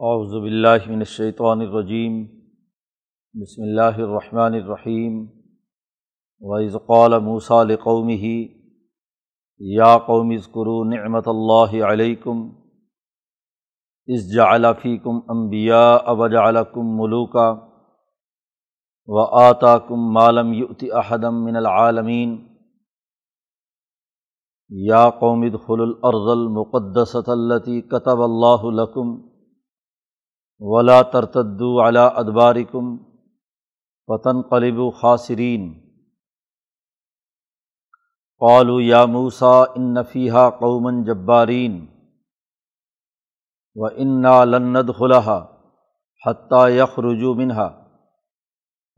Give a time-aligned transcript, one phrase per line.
[0.00, 2.24] اعوذ باللہ من الشیطان الرجیم،
[3.34, 5.14] بسم اللہ الرحمن الرحیم،
[6.40, 8.48] وَإِذْ قَالَ مُوسَىٰ لِقَوْمِهِ،
[9.60, 12.42] یا قوم اذکروا نعمت اللہ علیکم،
[14.06, 17.46] اذ جعل فیکم انبیاء وجعلکم ملوکا،
[19.06, 22.36] وآتاکم ما لم یؤت احدا من العالمین۔
[24.70, 29.16] یا قوم ادخلوا الارض المقدسۃ التي كتب اللہ لکم
[30.60, 32.96] ولا ترتدوا علی ادبارکم
[34.06, 35.82] فتنقلبوا خاسرین
[38.38, 41.86] قالوا یا موسا ان فیحہ قومن جبارین
[43.74, 45.46] و انا لند خلحہ
[46.26, 47.68] حتیٰ یخرجو منہا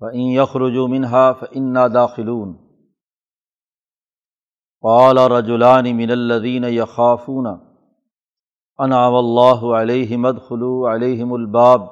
[0.01, 2.69] فعین یخرجو منہا فنا داخلون.
[4.81, 7.68] قال رجلان من الذین یخافون
[8.79, 11.87] انعم اللہ علیہم ادخلوا علیہم الباب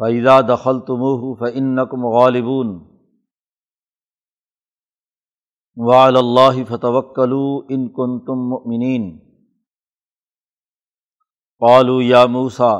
[0.00, 2.70] فإذا دخلتموه فإنكم غالبون
[5.76, 9.10] وعلى اللہ فتوکلوا ان کنتم مؤمنین
[11.60, 12.72] قالوا یا موسیٰ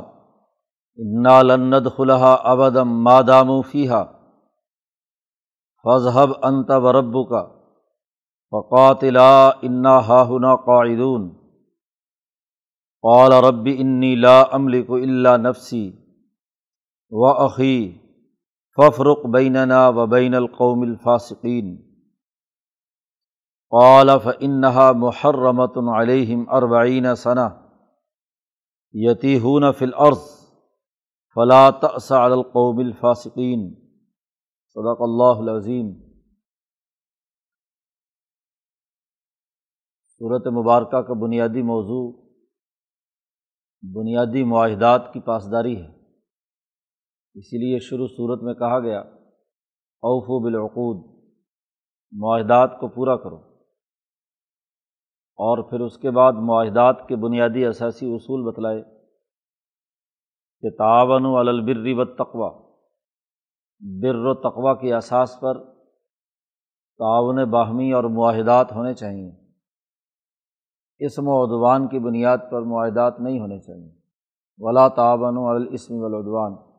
[0.98, 4.02] انا لن ندخلها ابدا ما داموا فيها
[5.84, 7.46] فاذهب انت وربك
[8.52, 11.41] فقاتلا انا هاهنا قاعدون
[13.04, 15.90] قال رب انی لا املك الا نفسی
[17.12, 17.78] واخی
[18.78, 21.74] ففرق بیننا وبین القوم الفاسقین
[23.72, 27.48] قال فنحا محرمۃ علیہم اربعین ثنا
[28.94, 30.30] یتی ہون فل عرض
[31.36, 33.68] فلا تأسع القوم الفاسقین
[34.76, 35.92] صدق اللہ العظیم
[40.20, 42.21] صورت مبارکہ کا بنیادی موضوع
[43.82, 45.88] بنیادی معاہدات کی پاسداری ہے۔
[47.34, 51.24] اسی لیے شروع صورت میں کہا گیا اوف و بالعقود،
[52.12, 53.36] معاہدات کو پورا کرو۔
[55.36, 58.82] اور پھر اس کے بعد معاہدات کے بنیادی اثاثی اصول بتلائے
[60.60, 62.50] کہ تعاون و البری و تقوا
[63.80, 65.64] بر و تقوا کے اساس پر
[66.98, 69.41] تعاون باہمی اور معاہدات ہونے چاہئیں۔
[71.04, 73.90] اسم و ادوان کی بنیاد پر معاہدات نہیں ہونے چاہئیں
[74.58, 76.72] ولا تعاون و الاسم ولادوان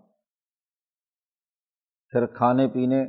[2.10, 3.06] پھر کھانے پینے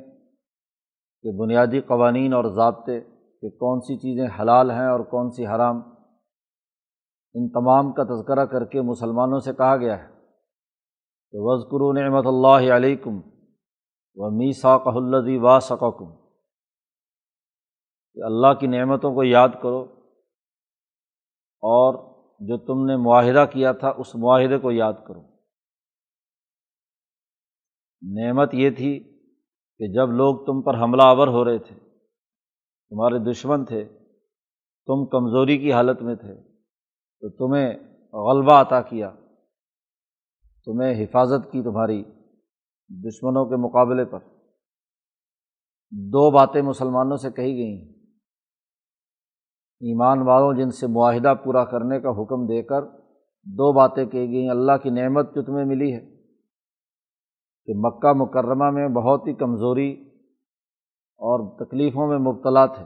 [1.23, 3.01] کے بنیادی قوانین اور ضابطے
[3.41, 5.77] کہ کون سی چیزیں حلال ہیں اور کون سی حرام۔
[7.35, 10.09] ان تمام کا تذکرہ کر کے مسلمانوں سے کہا گیا ہے
[11.31, 13.21] کہ وزقر نعمت اللہ علیکم
[14.15, 15.59] و میساک الدی وا
[18.17, 20.04] کہ اللہ کی نعمتوں کو یاد کرو۔
[21.65, 25.23] اور جو تم نے معاہدہ کیا تھا، اس معاہدے کو یاد کرو۔
[28.03, 29.21] نعمت یہ تھی
[29.79, 31.75] کہ جب لوگ تم پر حملہ آور ہو رہے تھے،
[32.91, 33.85] تمہارے دشمن تھے،
[34.87, 36.35] تم کمزوری کی حالت میں تھے،
[37.21, 37.71] تو تمہیں
[38.15, 39.15] غلبہ عطا کیا۔
[40.65, 42.05] تمہیں حفاظت کی تمہاری
[42.89, 44.19] دشمنوں کے مقابلے پر۔
[45.91, 47.94] دو باتیں مسلمانوں سے کہی گئی ہیں
[49.85, 52.83] ایمان والوں جن سے معاہدہ پورا کرنے کا حکم دے کر
[53.45, 56.15] دو باتیں کہی گئیں، اللہ کی نعمت جو تمہیں ملی ہے۔
[57.67, 59.93] کہ مکہ مکرمہ میں بہت ہی کمزوری
[61.17, 62.85] اور تکلیفوں میں مبتلا تھے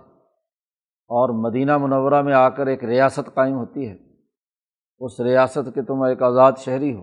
[1.09, 3.97] اور مدینہ منورہ میں آ کر ایک ریاست قائم ہوتی ہے۔
[4.99, 7.03] اس ریاست کے تم ایک آزاد شہری ہو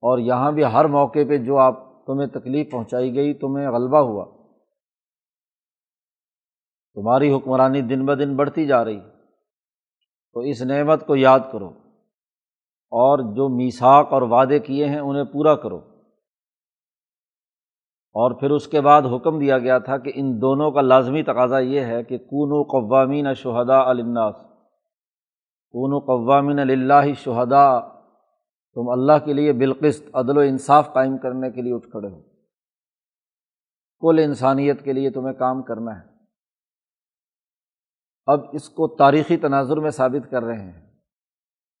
[0.00, 4.24] اور یہاں بھی ہر موقع پہ جو آپ تمہیں تکلیف پہنچائی گئی، تمہیں غلبہ ہوا۔
[6.94, 9.00] تمہاری حکمرانی دن بہ دن بڑھتی جا رہی
[10.34, 11.68] تو اس نعمت کو یاد کرو
[12.90, 15.76] اور جو میساک اور وعدے کیے ہیں انہیں پورا کرو۔
[18.12, 21.58] اور پھر اس کے بعد حکم دیا گیا تھا کہ ان دونوں کا لازمی تقاضا
[21.58, 24.34] یہ ہے کہ کون و قوامین شہدا الناس
[25.70, 27.80] کون و قوامین اللہ شہدا
[28.74, 32.20] تم اللہ کے لیے بالقست عدل و انصاف قائم کرنے کے لیے اٹھ کھڑے ہو۔
[34.00, 36.13] کل انسانیت کے لیے تمہیں کام کرنا ہے۔
[38.26, 40.90] اب اس کو تاریخی تناظر میں ثابت کر رہے ہیں۔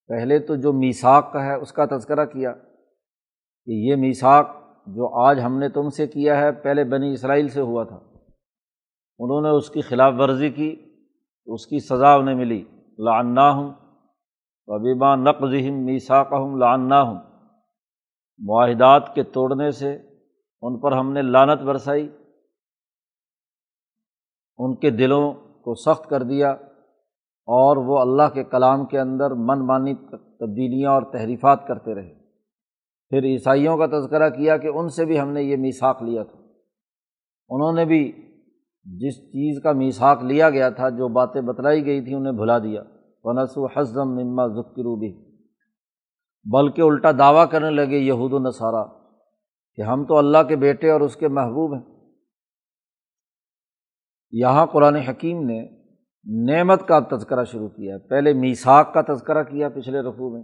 [0.08, 2.52] پہلے تو جو میساک کا ہے، اس کا تذکرہ کیا
[3.64, 4.50] کہ یہ میساک
[4.86, 7.96] جو آج ہم نے تم سے کیا ہے، پہلے بنی اسرائیل سے ہوا تھا۔
[9.18, 10.76] انہوں نے اس کی خلاف ورزی کی،
[11.46, 12.64] اس کی سزا انہیں ملی۔
[12.98, 13.74] لانا ہوں
[14.66, 17.18] وبیما نقظہم میساک ہوں لانا ہوں
[18.38, 19.98] معاہدات کے توڑنے سے
[20.62, 22.08] ان پر ہم نے لانت برسائی۔
[24.58, 26.50] ان کے دلوں کو سخت کر دیا
[27.46, 29.94] اور وہ اللہ کے کلام کے اندر من مانی
[30.40, 32.14] تبدیلیاں اور تحریفات کرتے رہے۔
[33.08, 36.38] پھر عیسائیوں کا تذکرہ کیا کہ ان سے بھی ہم نے یہ میساک لیا تھا۔
[37.48, 38.12] انہوں نے بھی
[38.84, 42.82] جس چیز کا میساک لیا گیا تھا، جو باتیں بتلائی گئی تھیں، انہیں بھلا دیا۔
[43.24, 45.34] ونس و حضم مما ذکر بھی
[46.52, 48.84] بلکہ الٹا دعویٰ کرنے لگے یہود و نصارہ
[49.74, 51.93] کہ ہم تو اللہ کے بیٹے اور اس کے محبوب ہیں۔
[54.36, 55.68] یہاں قرآن حکیم نے
[56.46, 60.42] نعمت کا تذکرہ شروع کیا پہلے میساک کا تذکرہ کیا پچھلے رفوع میں۔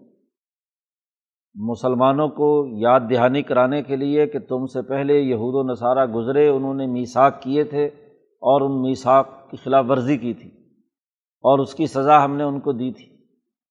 [1.54, 6.48] مسلمانوں کو یاد دہانی کرانے کے لیے کہ تم سے پہلے یہود و نصارہ گزرے،
[6.48, 7.86] انہوں نے میساک کیے تھے
[8.42, 10.48] اور ان میساک کی خلاف ورزی کی تھی
[11.44, 13.06] اور اس کی سزا ہم نے ان کو دی تھی۔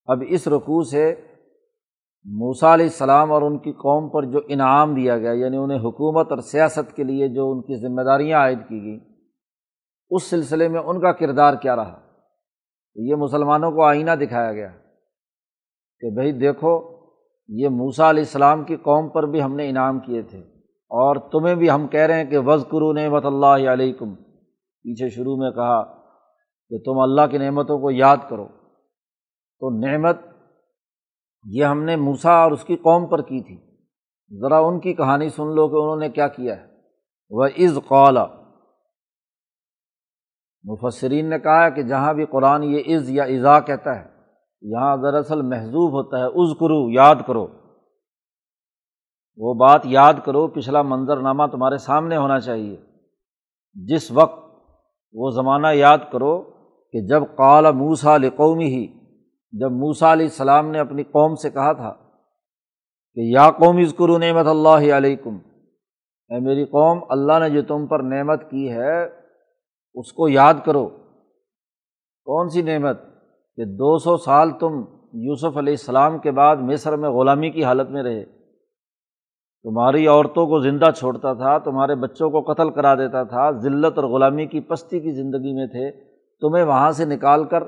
[0.06, 1.14] اب اس رقوع سے
[2.24, 6.30] موسا علیہ السلام اور ان کی قوم پر جو انعام دیا گیا یعنی انہیں حکومت
[6.30, 9.09] اور سیاست کے لیے جو ان کی ذمہ داریاں عائد کی گئیں
[10.10, 12.00] اس سلسلے میں ان کا کردار کیا رہا؟
[12.94, 14.68] یہ مسلمانوں کو آئینہ دکھایا گیا
[16.00, 17.00] کہ بھائی دیکھو،
[17.48, 20.38] یہ موسا علیہ السلام کی قوم پر بھی ہم نے انعام کیے تھے
[20.88, 24.14] اور تمہیں بھی ہم کہہ رہے ہیں کہ وز کرو نعمت اللہ علیکم۔
[24.82, 25.82] پیچھے شروع میں کہا
[26.68, 28.48] کہ تم اللہ کی نعمتوں کو یاد کرو۔
[29.60, 30.16] تو نعمت
[31.44, 33.58] یہ ہم نے موسا اور اس کی قوم پر کی تھی۔
[34.40, 36.66] ذرا ان کی کہانی سن لو کہ انہوں نے کیا کیا ہے۔
[37.30, 38.26] وہ عز قولا
[40.64, 44.04] مفسرین نے کہا کہ جہاں بھی قرآن یہ عز یا اضا کہتا ہے،
[44.62, 47.46] یہاں دراصل محضوب ہوتا ہے عز کرو یاد کرو۔
[49.36, 52.76] وہ بات یاد کرو، پچھلا منظر نامہ تمہارے سامنے ہونا چاہیے۔
[53.74, 54.38] جس وقت
[55.14, 56.40] وہ زمانہ یاد کرو
[56.94, 58.86] کہ جب قال موسا لقومی ہی
[59.52, 61.92] جب موسا علیہ السلام نے اپنی قوم سے کہا تھا
[63.16, 65.38] کہ یا قوم عزکر نعمت اللہ علیکم،
[66.30, 69.19] اے میری قوم، اللہ نے جو تم پر نعمت کی ہے
[69.94, 70.88] اس کو یاد کرو۔
[72.24, 73.00] کون سی نعمت
[73.56, 77.90] کہ دو سو سال تم یوسف علیہ السلام کے بعد مصر میں غلامی کی حالت
[77.90, 78.24] میں رہے۔
[79.62, 84.04] تمہاری عورتوں کو زندہ چھوڑتا تھا، تمہارے بچوں کو قتل کرا دیتا تھا، ذلت اور
[84.04, 85.90] غلامی کی پستی کی زندگی میں تھے۔
[86.40, 87.62] تمہیں وہاں سے نکال کر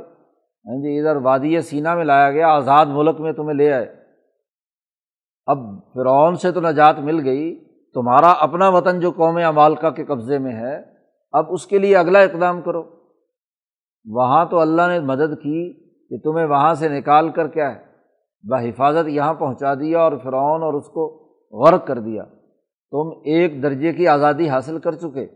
[0.67, 3.97] ہاں جی ادھر وادی سینا میں لایا گیا، آزاد ملک میں تمہیں لے آئے۔
[5.47, 5.59] اب
[5.95, 7.65] فرعون سے تو نجات مل گئی،
[7.95, 10.92] تمہارا اپنا وطن جو قوم امالکا کے قبضے میں ہے
[11.33, 12.83] اب اس کے لیے اگلا اقدام کرو۔
[14.05, 17.85] وہاں تو اللہ نے مدد کی کہ تمہیں وہاں سے نکال کر کیا ہے۔
[18.43, 22.25] بحفاظت یہاں پہنچا دیا اور فرعون اور اس کو غرق کر دیا۔
[22.91, 25.27] تم ایک درجے کی آزادی حاصل کر چکے۔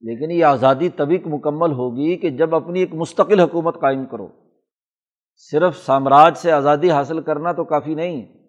[0.00, 4.28] لیکن یہ آزادی تبھی مکمل ہوگی کہ جب اپنی ایک مستقل حکومت قائم کرو۔
[5.36, 8.42] صرف سامراج سے آزادی حاصل کرنا تو کافی نہیں ہے۔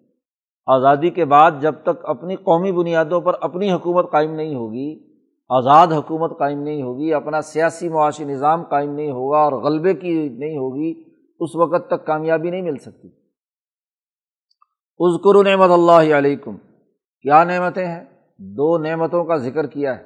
[0.66, 5.13] آزادی کے بعد جب تک اپنی قومی بنیادوں پر اپنی حکومت قائم نہیں ہوگی
[5.48, 10.28] آزاد حکومت قائم نہیں ہوگی، اپنا سیاسی معاشی نظام قائم نہیں ہوگا اور غلبے کی
[10.28, 11.04] نہیں ہوگی،
[11.40, 13.08] اس وقت تک کامیابی نہیں مل سکتی۔
[15.00, 16.56] عزکر نعمت اللہ علیکم۔
[17.20, 18.04] کیا نعمتیں ہیں؟
[18.38, 20.04] دو نعمتوں کا ذکر کیا ہے۔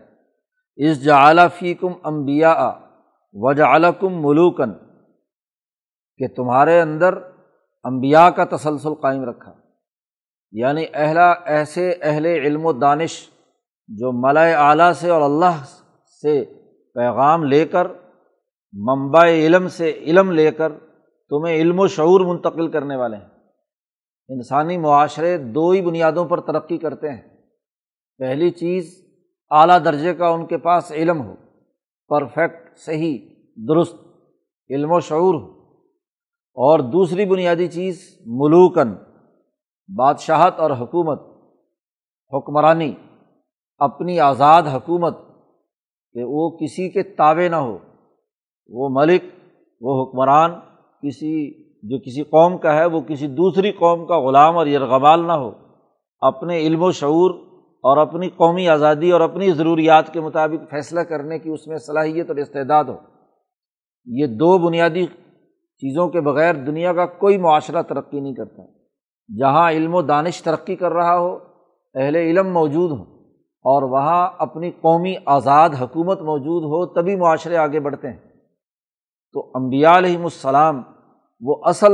[0.77, 2.73] اس جعلی فیکم امبیا
[3.33, 4.73] وجعلکم ملوکن
[6.17, 7.19] کہ تمہارے اندر
[7.85, 9.53] امبیا کا تسلسل قائم رکھا۔
[10.53, 13.31] یعنی اہلا، ایسے اہل علم و دانش
[13.89, 15.65] جو ملائے اعلیٰ سے اور اللہ
[16.23, 16.45] سے
[16.95, 17.87] پیغام لے کر،
[18.73, 20.73] منبع علم سے علم لے کر
[21.29, 23.29] تمہیں علم و شعور منتقل کرنے والے ہیں۔
[24.29, 27.23] انسانی معاشرے دو ہی بنیادوں پر ترقی کرتے ہیں۔
[28.19, 29.05] پہلی چیز
[29.51, 31.35] اعلیٰ درجے کا ان کے پاس علم ہو،
[32.09, 33.19] پرفیکٹ، صحیح،
[33.69, 33.95] درست،
[34.71, 35.59] علم و شعور ہو۔
[36.61, 38.95] اور دوسری بنیادی چیز ملوکن،
[39.97, 41.21] بادشاہت اور حکومت،
[42.33, 42.95] حکمرانی۔
[43.79, 45.19] اپنی آزاد حکومت
[46.13, 47.79] کہ وہ کسی کے تابع نہ ہو،
[48.69, 49.23] وہ ملک،
[49.81, 50.51] وہ حکمران
[51.03, 55.33] کسی، جو کسی قوم کا ہے، وہ کسی دوسری قوم کا غلام اور یرغبال نہ
[55.33, 55.51] ہو۔
[56.21, 57.31] اپنے علم و شعور
[57.83, 62.29] اور اپنی قومی آزادی اور اپنی ضروریات کے مطابق فیصلہ کرنے کی اس میں صلاحیت
[62.29, 62.97] اور استعداد ہو۔
[64.07, 65.07] یہ دو بنیادی
[65.77, 68.63] چیزوں کے بغیر دنیا کا کوئی معاشرہ ترقی نہیں کرتا۔
[69.39, 71.39] جہاں علم و دانش ترقی کر رہا ہو،
[71.95, 73.18] اہل علم موجود ہوں۔
[73.69, 78.19] اور وہاں اپنی قومی آزاد حکومت موجود ہو تبھی معاشرے آگے بڑھتے ہیں۔
[79.33, 80.83] تو امبیا علیہم السلام
[81.41, 81.93] وہ اصل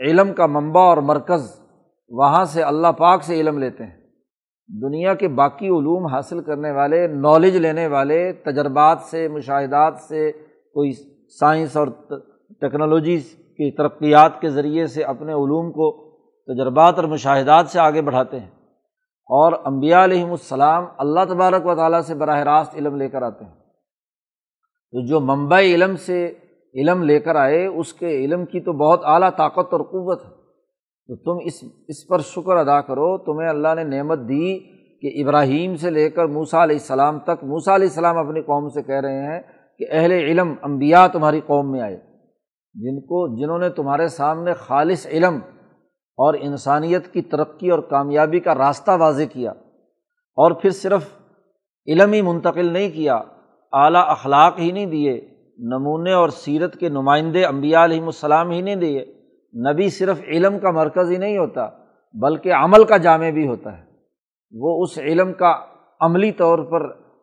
[0.00, 1.60] علم کا منبع اور مرکز
[2.08, 4.02] وہاں سے اللہ پاک سے علم لیتے ہیں۔
[4.82, 10.32] دنیا کے باقی علوم حاصل کرنے والے نالج لینے والے، تجربات سے، مشاہدات سے،
[10.74, 10.92] کوئی
[11.40, 11.88] سائنس اور
[12.60, 13.16] ٹیکنالوجی
[13.56, 16.12] کی ترقیات کے ذریعے سے اپنے علوم کو
[16.46, 18.50] تجربات اور مشاہدات سے آگے بڑھاتے ہیں۔
[19.24, 23.44] اور امبیا علیہم السلام اللہ تبارک و تعالیٰ سے براہ راست علم لے کر آتے
[23.44, 23.52] ہیں۔
[24.90, 26.34] تو جو ممبئی علم سے
[26.74, 30.30] علم لے کر آئے، اس کے علم کی تو بہت اعلیٰ طاقت اور قوت ہے۔
[31.06, 34.58] تو تم اس اس پر شکر ادا کرو، تمہیں اللہ نے نعمت دی
[35.00, 38.82] کہ ابراہیم سے لے کر موسا علیہ السلام تک موسا علیہ السلام اپنی قوم سے
[38.82, 39.42] کہہ رہے ہیں
[39.78, 41.96] کہ اہل علم امبیا تمہاری قوم میں آئے۔
[42.74, 45.38] جن کو، جنہوں نے تمہارے سامنے خالص علم
[46.22, 49.50] اور انسانیت کی ترقی اور کامیابی کا راستہ واضح کیا
[50.36, 51.04] اور پھر صرف
[51.86, 53.20] علم ہی منتقل نہیں کیا،
[53.72, 58.76] اعلیٰ اخلاق ہی نہیں دیے، نمونے اور سیرت کے نمائندے امبیا علیہم السلام ہی نہیں
[58.76, 59.04] دیے۔
[59.72, 61.68] نبی صرف علم کا مرکز ہی نہیں ہوتا،
[62.14, 63.82] بلکہ عمل کا جامع بھی ہوتا ہے۔
[64.52, 65.54] وہ اس علم کا
[66.00, 66.80] عملی طور پر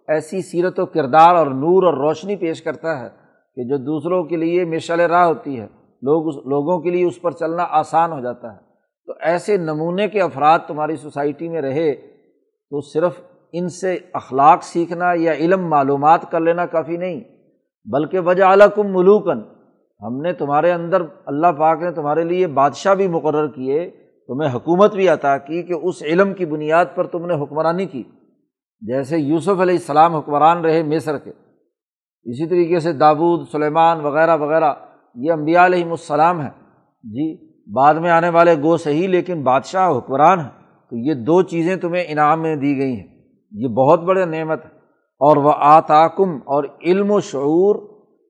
[0.08, 3.10] ایسی سیرت و کردار اور نور اور روشنی پیش کرتا ہے
[3.56, 5.68] کہ جو دوسروں کے لیے مشعل راہ ہوتی ہے۔
[6.01, 8.69] لوگ اس، لوگوں کے لیے اس پر چلنا آسان ہو جاتا ہے۔
[9.10, 11.96] تو ایسے نمونے کے افراد تمہاری سوسائٹی میں رہے
[12.72, 13.22] تو صرف
[13.54, 17.22] ان سے اخلاق سیکھنا یا علم معلومات کر لینا کافی نہیں،
[17.92, 19.42] بلکہ وجہ اعلیٰ کم ملوکن،
[20.01, 23.89] ہم نے تمہارے اندر اللہ پاک نے تمہارے لیے بادشاہ بھی مقرر کیے،
[24.28, 28.04] تمہیں حکومت بھی عطا کی کہ اس علم کی بنیاد پر تم نے حکمرانی کی۔
[28.82, 31.30] جیسے یوسف علیہ السلام حکمران رہے مصر کے۔
[32.24, 34.74] اسی طریقے سے دابود سلیمان وغیرہ وغیرہ،
[35.16, 36.51] یہ امبیا علیہم السلام ہیں۔
[37.04, 40.50] جی بعد میں آنے والے گو صحیح لیکن بادشاہ حکمران ہیں،
[40.90, 43.08] تو یہ دو چیزیں تمہیں انعام میں دی گئی ہیں۔
[43.52, 44.70] یہ بہت بڑے نعمت ہے
[45.20, 47.76] اور وہ آتاکم اور علم و شعور،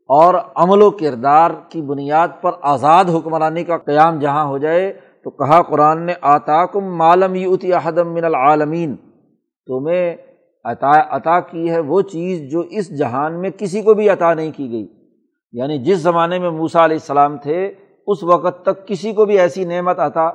[0.09, 4.93] اور عمل و کردار کی بنیاد پر آزاد حکمرانی کا قیام جہاں ہو جائے،
[5.23, 8.95] تو کہا قرآن نے، آتاکم معلوم یوتی احدم من العالمین۔
[9.67, 10.15] تمہیں
[10.63, 14.51] عطا عطا کی ہے وہ چیز جو اس جہان میں کسی کو بھی عطا نہیں
[14.55, 14.87] کی گئی۔
[15.51, 17.73] یعنی جس زمانے میں موسا علیہ السلام تھے
[18.07, 20.29] اس وقت تک کسی کو بھی ایسی نعمت عطا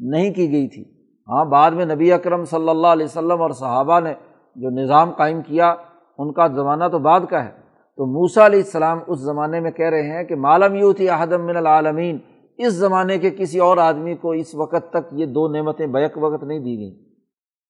[0.00, 0.82] نہیں کی گئی تھی۔
[1.28, 4.14] ہاں بعد میں نبی اکرم صلی اللہ علیہ وسلم اور صحابہ نے
[4.56, 5.74] جو نظام قائم کیا،
[6.18, 7.50] ان کا زمانہ تو بعد کا ہے۔
[7.96, 11.46] تو موسا علیہ السلام اس زمانے میں کہہ رہے ہیں کہ معلوم یو تھی احدم
[11.46, 12.18] من العالمین،
[12.58, 16.44] اس زمانے کے کسی اور آدمی کو اس وقت تک یہ دو نعمتیں بیک وقت
[16.44, 17.06] نہیں دی گئیں۔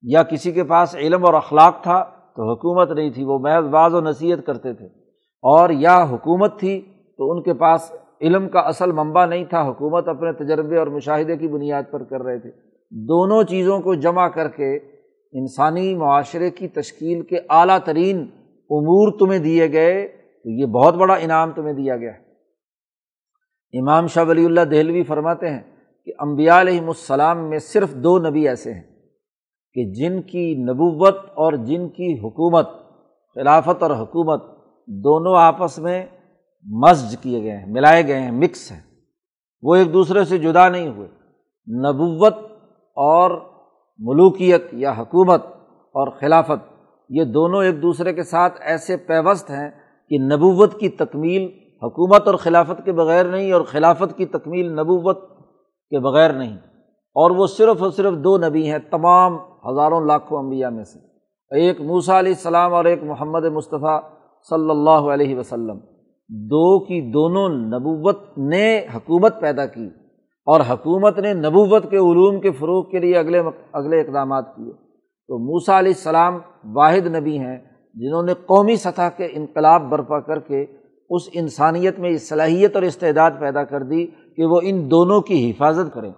[0.02, 2.04] یا کسی کے پاس علم اور اخلاق تھا
[2.36, 4.86] تو حکومت نہیں تھی، وہ محض بعض و نصیحت کرتے تھے۔
[5.42, 6.80] اور یا حکومت تھی
[7.16, 11.36] تو ان کے پاس علم کا اصل منبع نہیں تھا، حکومت اپنے تجربے اور مشاہدے
[11.36, 12.50] کی بنیاد پر کر رہے تھے۔
[12.90, 14.76] دونوں چیزوں کو جمع کر کے
[15.32, 18.18] انسانی معاشرے کی تشکیل کے اعلیٰ ترین
[18.70, 22.26] امور تمہیں دیے گئے، تو یہ بہت بڑا انعام تمہیں دیا گیا ہے۔
[23.80, 25.60] امام شاہ ولی اللہ دہلوی فرماتے ہیں
[26.04, 28.82] کہ امبیا علیہم السلام میں صرف دو نبی ایسے ہیں
[29.74, 32.68] کہ جن کی نبوت اور جن کی حکومت،
[33.34, 34.44] خلافت اور حکومت
[34.88, 36.06] دونوں آپس میں
[36.72, 38.80] مسج کیے گئے ہیں، ملائے گئے ہیں مکس ہیں۔
[39.62, 41.08] وہ ایک دوسرے سے جدا نہیں ہوئے۔
[41.78, 42.34] نبوت
[42.96, 43.30] اور
[43.98, 46.72] ملوکیت یا حکومت اور خلافت،
[47.08, 49.70] یہ دونوں ایک دوسرے کے ساتھ ایسے پیوست ہیں
[50.08, 51.42] کہ نبوت کی تکمیل
[51.82, 55.28] حکومت اور خلافت کے بغیر نہیں اور خلافت کی تکمیل نبوت
[55.90, 56.56] کے بغیر نہیں۔
[57.14, 60.98] اور وہ صرف اور صرف دو نبی ہیں، تمام ہزاروں لاکھوں انبیاء میں سے۔
[61.50, 64.00] ایک موسا علیہ السلام اور ایک محمد مصطفیٰ
[64.50, 65.78] صلی اللہ علیہ وسلم۔
[66.28, 69.86] دو کی دونوں نبوت نے حکومت پیدا کی
[70.46, 73.42] اور حکومت نے نبوت کے علوم کے فروغ کے لیے اگلے
[73.72, 74.72] اگلے اقدامات کیے۔
[75.28, 77.58] تو موسا علیہ السلام واحد نبی ہیں
[77.94, 80.66] جنہوں نے قومی سطح کے انقلاب برپا کر کے
[81.10, 85.94] اس انسانیت میں صلاحیت اور استعداد پیدا کر دی کہ وہ ان دونوں کی حفاظت
[85.94, 86.12] کریں۔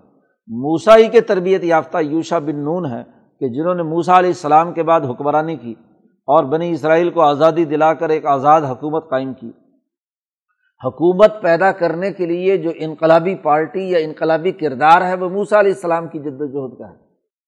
[0.46, 3.04] موسائی کے تربیت یافتہ یوشا بن نون ہیں
[3.40, 5.74] کہ جنہوں نے موسا علیہ السلام کے بعد حکمرانی کی
[6.26, 9.50] اور بنی اسرائیل کو آزادی دلا کر ایک آزاد حکومت قائم کی۔
[10.84, 15.72] حکومت پیدا کرنے کے لیے جو انقلابی پارٹی یا انقلابی کردار ہے وہ موسا علیہ
[15.72, 16.96] السلام کی جد وجہد کا ہے۔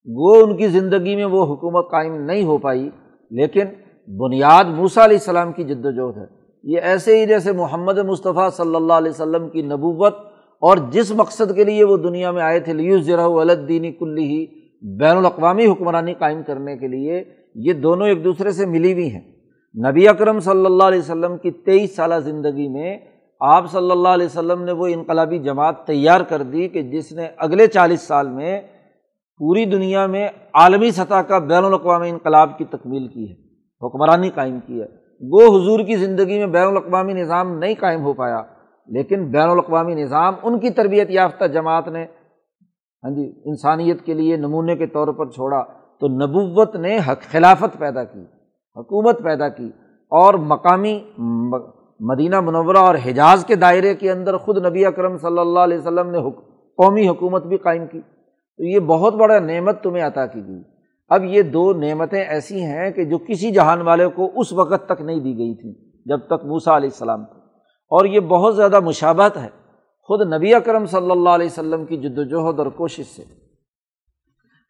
[0.06, 2.90] وہ ان کی زندگی میں وہ حکومت قائم نہیں ہو پائی،
[3.30, 3.64] لیکن
[4.08, 6.26] بنیاد موسا علیہ السلام کی جد وجہد ہے۔
[6.62, 10.14] یہ ایسے ہی جیسے محمد مصطفیٰ صلی اللہ علیہ وسلم کی نبوت
[10.62, 14.46] اور جس مقصد کے لیے وہ دنیا میں آئے تھے لیو ذرا الدینی کلی ہی
[14.98, 19.20] بین الاقوامی حکمرانی قائم کرنے کے لیے یہ دونوں ایک دوسرے سے ملی ہوئی ہیں۔
[19.74, 22.98] نبی اکرم صلی اللہ علیہ وسلم کی تیئیس سالہ زندگی میں
[23.40, 27.28] آپ صلی اللہ علیہ وسلم نے وہ انقلابی جماعت تیار کر دی کہ جس نے
[27.36, 28.60] اگلے چالیس سال میں
[29.40, 33.34] پوری دنیا میں عالمی سطح کا بین الاقوامی انقلاب کی تکمیل کی ہے،
[33.82, 34.86] حکمرانی قائم کی ہے۔
[35.22, 38.42] وہ حضور کی زندگی میں بین الاقوامی نظام نہیں قائم ہو پایا،
[38.88, 42.04] لیکن بین الاقوامی نظام ان کی تربیت یافتہ جماعت نے
[43.04, 45.62] ہاں جی انسانیت کے لیے نمونے کے طور پر چھوڑا
[46.00, 48.24] تو نبوت نے حق خلافت پیدا کی،
[48.76, 49.70] حکومت پیدا کی
[50.12, 50.98] اور مقامی
[52.00, 56.10] مدینہ منورہ اور حجاز کے دائرے کے اندر خود نبی اکرم صلی اللہ علیہ وسلم
[56.10, 56.18] نے
[56.76, 58.00] قومی حکومت بھی قائم کی۔
[58.56, 60.62] تو یہ بہت بڑا نعمت تمہیں عطا کی گئی۔
[61.08, 65.00] اب یہ دو نعمتیں ایسی ہیں کہ جو کسی جہان والے کو اس وقت تک
[65.00, 65.72] نہیں دی گئی تھیں،
[66.06, 67.38] جب تک موسا علیہ السلام تھے۔
[67.90, 69.48] اور یہ بہت زیادہ مشابت ہے
[70.02, 73.22] خود نبی اکرم صلی اللہ علیہ وسلم کی جد وجہد اور کوشش سے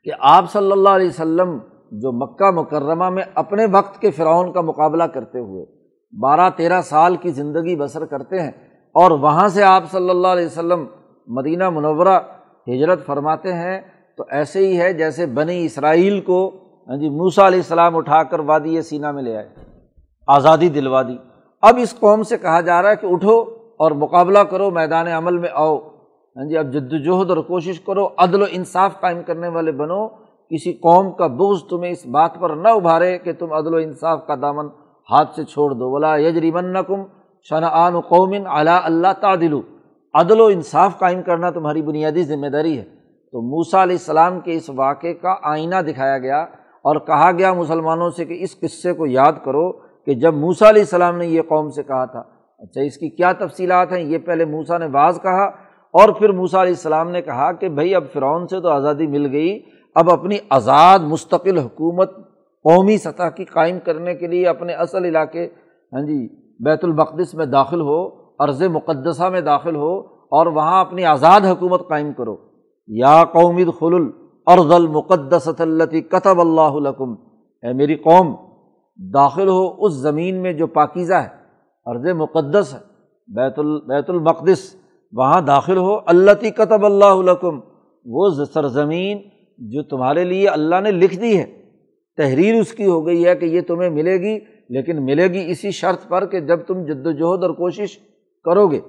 [0.02, 1.58] کہ آپ صلی اللہ علیہ وسلم
[1.92, 5.79] جو مکہ مکرمہ میں اپنے وقت کے فرعون کا مقابلہ کرتے ہوئے
[6.18, 8.50] بارہ تیرہ سال کی زندگی بسر کرتے ہیں
[8.94, 10.86] اور وہاں سے آپ صلی اللہ علیہ وسلم
[11.26, 12.18] مدینہ منورہ
[12.66, 13.80] ہجرت فرماتے ہیں
[14.16, 16.50] تو ایسے ہی ہے جیسے بنی اسرائیل کو
[16.88, 19.48] ہاں جی موسا علیہ السلام اٹھا کر وادی سینا میں لے آئے،
[20.26, 21.16] آزادی دلوا دی۔
[21.62, 23.40] اب اس قوم سے کہا جا رہا ہے کہ اٹھو
[23.78, 25.78] اور مقابلہ کرو، میدان عمل میں آؤ۔
[26.36, 30.08] ہاں جی اب جد وجہد اور کوشش کرو، عدل و انصاف قائم کرنے والے بنو۔
[30.50, 34.26] کسی قوم کا بغض تمہیں اس بات پر نہ ابھارے کہ تم عدل و انصاف
[34.26, 34.68] کا دامن
[35.10, 37.02] ہاتھ سے چھوڑ دو۔ بلا یجری من کم
[37.42, 39.60] شنعان قومن اعلیٰ اللہ تعدل
[40.14, 42.84] عدل و انصاف قائم کرنا تمہاری بنیادی ذمہ داری ہے۔
[43.32, 46.42] تو موسا علیہ السلام کے اس واقعے کا آئینہ دکھایا گیا
[46.82, 50.82] اور کہا گیا مسلمانوں سے کہ اس قصے کو یاد کرو کہ جب موسا علیہ
[50.82, 52.22] السلام نے یہ قوم سے کہا تھا۔
[52.58, 55.44] اچھا اس کی کیا تفصیلات ہیں؟ یہ پہلے موسا نے بعض کہا
[55.92, 59.32] اور پھر موسا علیہ السلام نے کہا کہ بھائی، اب فرعون سے تو آزادی مل
[59.32, 59.62] گئی۔
[59.94, 62.10] اب اپنی آزاد، مستقل حکومت
[62.62, 65.48] قومی سطح کی قائم کرنے کے لیے اپنے اصل علاقے
[65.92, 66.28] ہاں جی
[66.60, 71.88] بیت المقدس میں داخل ہو، عرض مقدسہ میں داخل ہو اور وہاں اپنی آزاد حکومت
[71.88, 72.36] قائم کرو۔
[72.88, 77.12] یا قومد خل العرض المقدس التی کتب اللہ علکم
[77.62, 78.34] اے میری قوم،
[78.96, 81.28] داخل ہو اس زمین میں جو پاکیزہ ہے،
[81.86, 82.78] عرض مقدس ہے،
[83.28, 84.74] بیت ال، بیت المقدس۔
[85.12, 87.60] وہاں داخل ہو اللہ کتب اللہ علکم
[88.04, 89.18] وہ سرزمین
[89.58, 91.59] جو تمہارے لیے اللہ نے لکھ دی ہے۔
[92.20, 95.70] تحریر اس کی ہو گئی ہے کہ یہ تمہیں ملے گی، لیکن ملے گی اسی
[95.70, 97.98] شرط پر کہ جب تم جد وجہد اور کوشش
[98.44, 98.80] کرو گے۔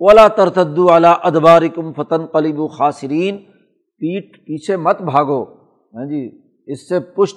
[0.00, 3.38] اولا ترتد اعلیٰ ادبار کم فتن قلیب و خاصرین
[3.98, 5.44] پیٹ پیچھے مت بھاگو۔
[5.94, 7.36] ہاں جی اس سے پشت،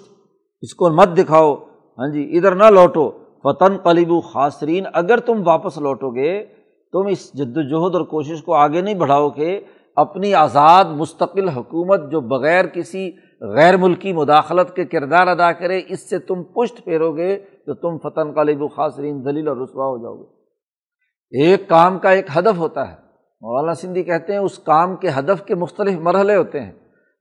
[0.62, 1.56] اس کو مت دکھاؤ۔
[1.98, 3.12] ہاں جی ادھر نہ لوٹو۔
[3.44, 6.46] فتن قلیب و خاصرین اگر تم واپس لوٹو گے،
[6.92, 9.60] تم اس جد وجہد اور کوشش کو آگے نہیں بڑھاؤ گے۔
[9.96, 13.12] اپنی آزاد، مستقل حکومت جو بغیر کسی
[13.44, 17.98] غیر ملکی مداخلت کے کردار ادا کرے، اس سے تم پشت پھیرو گے تو تم
[17.98, 22.58] فتن قالب و خاصرین ذلیل اور رسوا ہو جاؤ گے ایک کام کا ایک ہدف
[22.58, 22.96] ہوتا ہے۔
[23.42, 26.72] مولانا سندھی کہتے ہیں، اس کام کے ہدف کے مختلف مرحلے ہوتے ہیں۔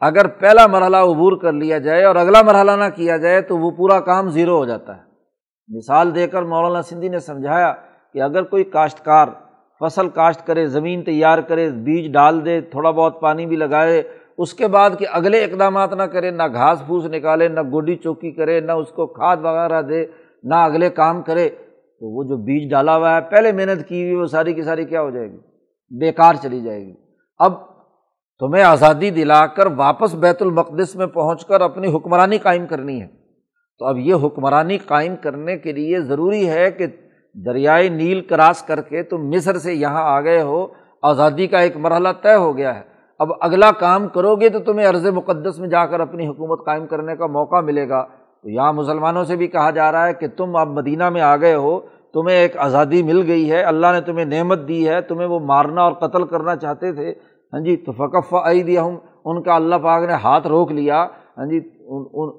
[0.01, 3.70] اگر پہلا مرحلہ عبور کر لیا جائے اور اگلا مرحلہ نہ کیا جائے تو وہ
[3.70, 5.03] پورا کام زیرو ہو جاتا ہے۔
[5.68, 7.73] مثال دے کر مولانا سندھی نے سمجھایا
[8.12, 9.27] کہ اگر کوئی کاشتکار
[9.81, 14.03] فصل کاشت کرے، زمین تیار کرے، بیج ڈال دے، تھوڑا بہت پانی بھی لگائے
[14.38, 18.31] اس کے بعد کہ اگلے اقدامات نہ کرے، نہ گھاس پھوس نکالے، نہ گوڈی چوکی
[18.31, 20.07] کرے، نہ اس کو کھاد وغیرہ دے،
[20.42, 21.49] نہ اگلے کام کرے،
[22.01, 24.85] تو وہ جو بیج ڈالا ہوا ہے، پہلے محنت کی ہوئی، وہ ساری کی ساری
[24.85, 25.38] کیا ہو جائے گی؟
[25.99, 26.95] بیکار چلی جائے گی۔
[27.38, 27.53] اب
[28.38, 33.07] تمہیں آزادی دلا کر واپس بیت المقدس میں پہنچ کر اپنی حکمرانی قائم کرنی ہے۔
[33.79, 36.87] تو اب یہ حکمرانی قائم کرنے کے لیے ضروری ہے کہ
[37.35, 40.66] دریائے نیل کراس کر کے تم مصر سے یہاں آ گئے ہو۔
[41.03, 42.91] آزادی کا ایک مرحلہ طے ہو گیا ہے۔
[43.23, 46.87] اب اگلا کام کرو گے تو تمہیں عرض مقدس میں جا کر اپنی حکومت قائم
[46.87, 48.05] کرنے کا موقع ملے گا۔
[48.43, 51.37] تو یہاں مسلمانوں سے بھی کہا جا رہا ہے کہ تم اب مدینہ میں آ
[51.37, 51.79] گئے ہو،
[52.13, 55.83] تمہیں ایک آزادی مل گئی ہے، اللہ نے تمہیں نعمت دی ہے، تمہیں وہ مارنا
[55.83, 57.11] اور قتل کرنا چاہتے تھے۔
[57.53, 61.07] ہاں جی تو فقف آئی دیا ہوں ان کا اللہ پاک نے ہاتھ روک لیا۔
[61.39, 61.61] ہاں جی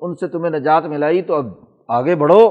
[0.01, 1.45] ان سے تمہیں نجات ملائی۔ تو اب
[1.87, 2.47] آگے بڑھو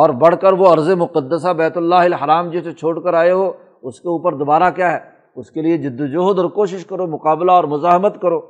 [0.00, 4.00] اور بڑھ کر وہ عرض مقدسہ بیت اللہ الحرام جسے چھوڑ کر آئے ہو، اس
[4.00, 7.64] کے اوپر دوبارہ کیا ہے؟ اس کے لیے جد وجہد اور کوشش کرو، مقابلہ اور
[7.64, 8.40] مزاحمت کرو۔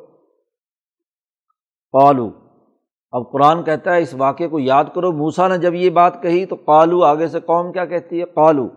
[1.92, 2.31] قالو،
[3.12, 6.47] اب قرآن کہتا ہے، اس واقعے کو یاد کرو۔ موسا نے جب یہ بات کہی
[6.47, 8.68] تو قالو، آگے سے قوم کیا کہتی ہے؟ قالو،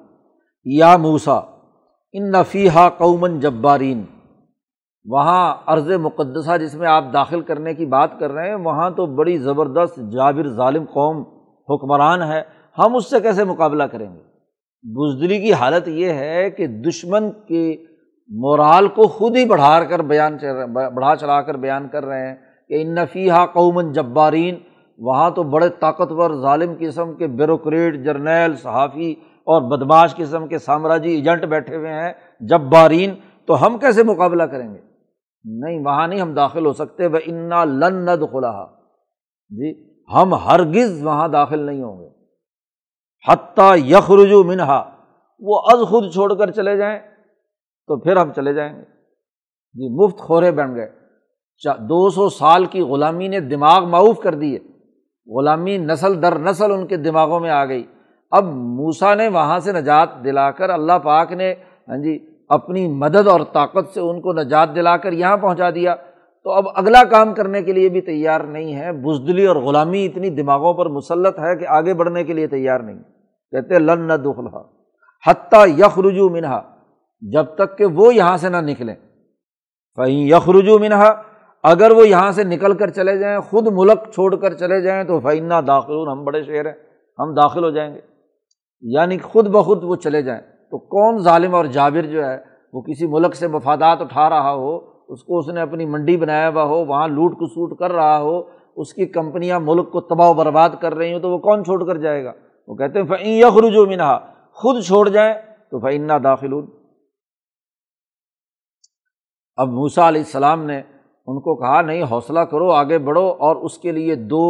[0.66, 1.40] یا موسا
[2.14, 4.04] ان نفیحہ قومن جبارین۔
[5.06, 9.06] وہاں عرض مقدسہ جس میں آپ داخل کرنے کی بات کر رہے ہیں، وہاں تو
[9.06, 11.18] بڑی زبردست جابر ظالم قوم
[11.70, 12.42] حکمران ہے۔
[12.78, 14.22] ہم اس سے کیسے مقابلہ کریں گے؟
[14.84, 17.87] بزدلی کی حالت یہ ہے کہ دشمن کے
[18.30, 20.38] مورال کو خود ہی بڑھا کر بیان
[20.74, 22.36] بڑھا چڑھا کر بیان کر رہے ہیں
[22.68, 24.56] کہ ان نفیحہ قومن جبارین،
[24.98, 29.12] وہاں تو بڑے طاقتور ظالم قسم کے بیوروکریٹ جرنیل، صحافی
[29.48, 34.74] اور بدماش قسم کے سامراجی ایجنٹ بیٹھے ہوئے ہیں، جبارین، تو ہم کیسے مقابلہ کریں
[34.74, 34.80] گے؟
[35.46, 38.24] نہیں، وہاں نہیں ہم داخل ہو سکتے، وہ انا لن ند
[39.50, 39.74] جی
[40.14, 42.10] ہم ہرگز وہاں داخل نہیں ہوں گے۔
[43.32, 44.90] حتیٰ یخرجو منہا،
[45.40, 47.00] وہ از خود چھوڑ کر چلے جائیں۔
[47.88, 48.82] تو پھر ہم چلے جائیں گے۔
[49.74, 50.90] جی مفت خورے بن گئے۔
[51.80, 54.60] دو سو سال کی غلامی نے دماغ معاف کر دیے۔
[55.38, 57.86] غلامی نسل در نسل ان کے دماغوں میں آ گئی۔
[58.32, 61.54] اب موسا نے وہاں سے نجات دلا کر اللہ پاک نے
[61.88, 62.20] ہاں جی
[62.50, 65.96] اپنی مدد اور طاقت سے ان کو نجات دلا کر یہاں پہنچا دیا۔
[66.44, 70.30] تو اب اگلا کام کرنے کے لیے بھی تیار نہیں ہے۔ بزدلی اور غلامی اتنی
[70.30, 73.00] دماغوں پر مسلط ہے کہ آگے بڑھنے کے لیے تیار نہیں۔
[73.52, 74.62] کہتے لن نہ دخلا
[75.28, 76.77] حتیٰ یخ رجو منہا۔
[77.22, 78.96] جب تک کہ وہ یہاں سے نہ نکلیں۔
[79.96, 81.22] فعین یخرجو منہا
[81.64, 85.20] اگر وہ یہاں سے نکل کر چلے جائیں، خود ملک چھوڑ کر چلے جائیں، تو
[85.20, 86.74] فعینہ داخل ہم بڑے شعر ہیں،
[87.20, 88.00] ہم داخل ہو جائیں گے۔
[88.82, 92.38] یعنی خود بخود وہ چلے جائیں۔ تو کون ظالم اور جابر جو ہے،
[92.74, 94.78] وہ کسی ملک سے مفادات اٹھا رہا ہو،
[95.08, 98.42] اس کو اس نے اپنی منڈی بنایا ہوا ہو، وہاں لوٹ کسوٹ کر رہا ہو،
[98.76, 101.86] اس کی کمپنیاں ملک کو تباہ و برباد کر رہی ہوں، تو وہ کون چھوڑ
[101.86, 102.32] کر جائے گا؟
[102.68, 104.20] وہ کہتے ہیں فعین یخرج و منہا
[104.52, 105.34] خود چھوڑ جائیں،
[105.72, 106.54] تو فعینہ داخل
[109.58, 110.78] اب موسا علیہ السلام نے
[111.28, 114.44] ان کو کہا، نہیں، حوصلہ کرو، آگے بڑھو اور اس کے لیے دو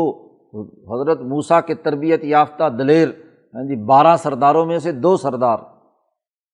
[0.94, 3.10] حضرت موسا کے تربیت یافتہ دلیر
[3.54, 5.58] ہاں جی بارہ سرداروں میں سے دو سردار۔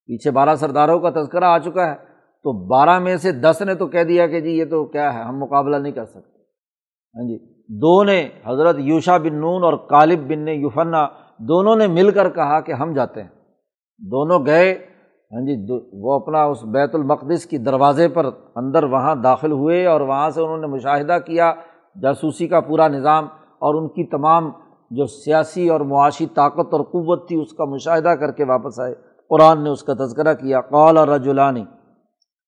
[0.08, 1.94] پیچھے بارہ سرداروں کا تذکرہ آ چکا ہے،
[2.44, 5.22] تو بارہ میں سے دس نے تو کہہ دیا کہ جی یہ تو کیا ہے،
[5.22, 6.42] ہم مقابلہ نہیں کر سکتے۔
[7.14, 7.38] ہاں جی
[7.80, 11.06] دو نے حضرت یوشا بن نون اور کالب بن یوفنا
[11.38, 13.28] دونوں نے مل کر کہا کہ ہم جاتے ہیں۔
[13.98, 14.74] دونوں گئے
[15.32, 20.00] ہاں جی وہ اپنا اس بیت المقدس کی دروازے پر اندر وہاں داخل ہوئے اور
[20.00, 21.54] وہاں سے انہوں نے مشاہدہ کیا،
[22.02, 23.24] جاسوسی کا پورا نظام
[23.58, 24.50] اور ان کی تمام
[24.90, 28.94] جو سیاسی اور معاشی طاقت اور قوت تھی، اس کا مشاہدہ کر کے واپس آئے۔
[29.30, 31.64] قرآن نے اس کا تذکرہ کیا۔ قال رجولانی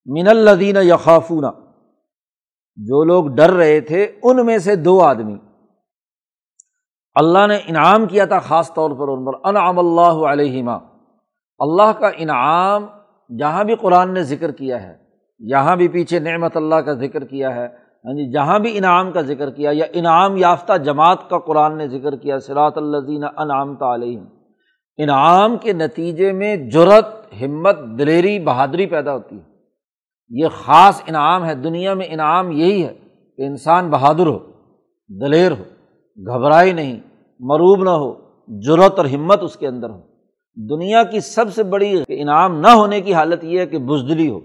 [0.07, 1.45] من الدین یقافون
[2.77, 5.39] جو لوگ ڈر رہے تھے، ان میں سے دو آدمی۔
[7.15, 10.96] اللہ نے انعام کیا تھا خاص طور پر ان پر انعام اللہ علیہما۔
[11.61, 12.87] اللہ کا انعام
[13.31, 14.95] جہاں بھی قرآن نے ذکر کیا ہے،
[15.41, 17.67] یہاں بھی پیچھے نعمت اللہ کا ذکر کیا ہے
[18.05, 21.87] ہاں جی جہاں بھی انعام کا ذکر کیا یا انعام یافتہ جماعت کا قرآن نے
[21.89, 24.25] ذکر کیا سراۃ الزین انعام تعلیم
[24.99, 27.07] انعام کے نتیجے میں جرت
[27.41, 29.43] ہمت، دلیری، بہادری پیدا ہوتی ہے۔
[30.31, 32.93] یہ خاص انعام ہے، دنیا میں انعام یہی ہے
[33.39, 34.39] کہ انسان بہادر ہو،
[35.11, 35.65] دلیر ہو،
[36.19, 36.97] گھبرائی نہیں،
[37.41, 38.13] مروب نہ ہو
[38.49, 40.01] جرت اور ہمت اس کے اندر ہو۔
[40.57, 44.41] دنیا کی سب سے بڑی انعام نہ ہونے کی حالت یہ ہے کہ بزدلی ہو،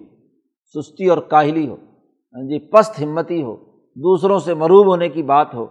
[0.73, 3.55] سستی اور کاہلی ہو ہاں جی پست ہمتی ہو،
[3.95, 5.65] دوسروں سے مروب ہونے کی بات ہو۔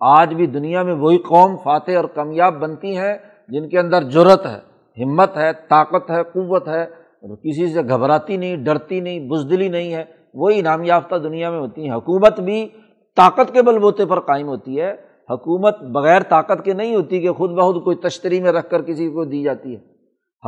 [0.00, 3.14] آج بھی دنیا میں وہی قوم فاتح اور کامیاب بنتی ہیں
[3.48, 4.58] جن کے اندر جرت ہے،
[5.04, 9.94] ہمت ہے، طاقت ہے، قوت ہے، اور کسی سے گھبراتی نہیں، ڈرتی نہیں، بزدلی نہیں
[9.94, 12.68] ہے۔ وہی انعام یافتہ دنیا میں ہوتی ہیں۔ حکومت بھی
[13.16, 17.32] طاقت کے بل بوتے پر قائم ہوتی ہے۔ حکومت بغیر طاقت کے نہیں ہوتی کہ
[17.32, 19.94] خود بخود کوئی تشتری میں رکھ کر کسی کو دی جاتی ہے۔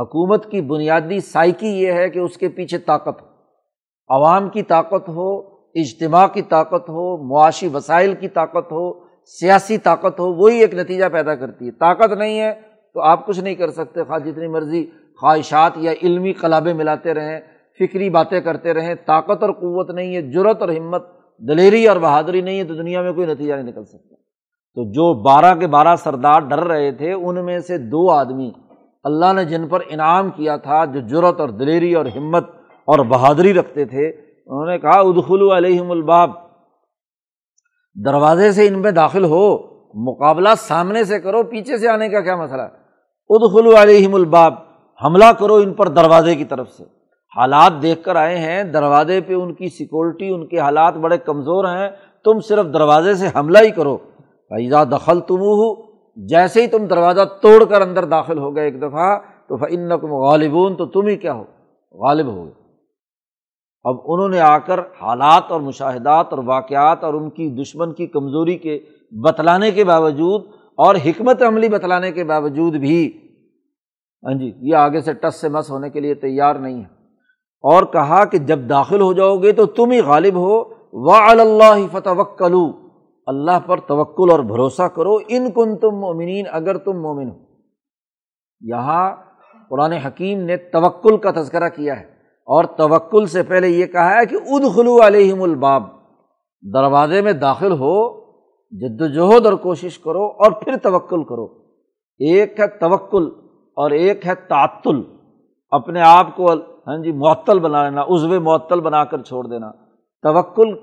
[0.01, 3.27] حکومت کی بنیادی سائیکی یہ ہے کہ اس کے پیچھے طاقت ہو۔
[4.09, 5.39] عوام کی طاقت ہو،
[5.75, 8.93] اجتماع کی طاقت ہو، معاشی وسائل کی طاقت ہو،
[9.25, 12.53] سیاسی طاقت ہو، وہی ایک نتیجہ پیدا کرتی ہے۔ طاقت نہیں ہے
[12.93, 14.85] تو آپ کچھ نہیں کر سکتے۔ خواہ جتنی مرضی
[15.21, 17.39] خواہشات یا علمی کلابیں ملاتے رہیں،
[17.79, 21.03] فکری باتیں کرتے رہیں، طاقت اور قوت نہیں ہے جرت اور ہمت،
[21.39, 24.16] دلیری اور بہادری نہیں ہے تو دنیا میں کوئی نتیجہ نہیں نکل سکتا۔
[24.77, 28.51] تو جو بارہ کے بارہ سردار ڈر رہے تھے، ان میں سے دو آدمی
[29.03, 32.49] اللہ نے جن پر انعام کیا تھا، جو جرت اور دلیری اور ہمت
[32.85, 36.31] اور بہادری رکھتے تھے، انہوں نے کہا ادخلو علیہم الباب
[38.05, 39.57] دروازے سے ان میں داخل ہو،
[39.93, 42.87] مقابلہ سامنے سے کرو، پیچھے سے آنے کا کیا مسئلہ ہے؟
[43.29, 44.53] ادخلو علیہم الباب،
[45.05, 46.83] حملہ کرو ان پر دروازے کی طرف سے۔
[47.37, 51.65] حالات دیکھ کر آئے ہیں، دروازے پہ ان کی سیکورٹی ان کے حالات بڑے کمزور
[51.65, 51.89] ہیں،
[52.23, 53.97] تم صرف دروازے سے حملہ ہی کرو۔
[54.49, 58.81] فیضا دخل تم ہو جیسے ہی تم دروازہ توڑ کر اندر داخل ہو گئے ایک
[58.81, 61.43] دفعہ، تو فن غالبون، تو تم ہی کیا ہو؟
[61.91, 62.53] غالب ہو گئے۔
[63.83, 68.07] اب انہوں نے آ کر حالات اور مشاہدات اور واقعات اور ان کی دشمن کی
[68.07, 68.79] کمزوری کے
[69.11, 70.41] بتلانے کے باوجود
[70.75, 73.17] اور حکمت عملی بتلانے کے باوجود بھی
[74.23, 76.97] ہاں جی یہ آگے سے ٹس سے مس ہونے کے لیے تیار نہیں ہے
[77.63, 81.87] اور کہا کہ جب داخل ہو جاؤ گے تو تم ہی غالب ہو۔ و اللہ
[81.91, 82.86] فتح وکلو
[83.27, 87.35] اللہ پر توکل اور بھروسہ کرو، ان کن تم مومنین اگر تم مومن ہو۔
[88.61, 89.15] یہاں
[89.69, 94.25] قرآن حکیم نے توکل کا تذکرہ کیا ہے۔ اور توکل سے پہلے یہ کہا ہے
[94.25, 95.83] کہ اد خلو علیہم الباب،
[96.73, 98.19] دروازے میں داخل ہو
[98.71, 101.45] جد وجہد اور کوشش کرو اور پھر توکل کرو۔
[102.19, 103.29] ایک ہے توکل
[103.75, 105.01] اور ایک ہے تعطل۔
[105.69, 106.45] اپنے آپ کو
[106.87, 109.71] ہاں جی معطل بنا لینا عزو معطل بنا کر چھوڑ دینا۔
[110.23, 110.75] توکل،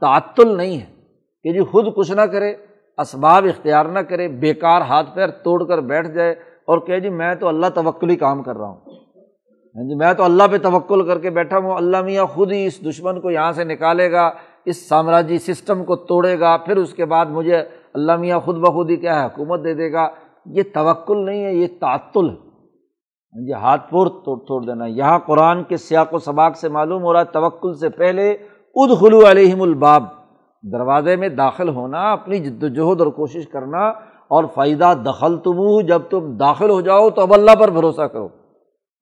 [0.00, 0.91] تعطل نہیں ہے۔
[1.44, 2.54] کہ جی خود کچھ نہ کرے،
[2.98, 6.32] اسباب اختیار نہ کرے، بیکار ہاتھ پیر توڑ کر بیٹھ جائے
[6.66, 8.76] اور کہ جی میں تو اللہ توکلی کام کر رہا ہوں۔
[9.76, 12.66] ہاں جی میں تو اللہ پہ توکل کر کے بیٹھا ہوں، اللہ میاں خود ہی
[12.66, 14.30] اس دشمن کو یہاں سے نکالے گا،
[14.64, 17.56] اس سامراجی سسٹم کو توڑے گا، پھر اس کے بعد مجھے
[17.94, 20.08] اللہ میاں خود بخود ہی کیا ہے، حکومت دے دے گا۔
[20.46, 25.18] یہ توکل نہیں ہے، یہ تعطل ہے۔ ہاں جی ہاتھ پور توڑ توڑ دینا۔ یہاں
[25.18, 28.30] قرآن کے سیاق و سباق سے معلوم ہو رہا ہے، توکل سے پہلے
[28.74, 30.21] اد خلو علیہم الباب۔
[30.62, 33.88] دروازے میں داخل ہونا، اپنی جد وجہد اور کوشش کرنا،
[34.22, 38.28] اور فائدہ دخل تم جب تم داخل ہو جاؤ تو اب اللہ پر بھروسہ کرو۔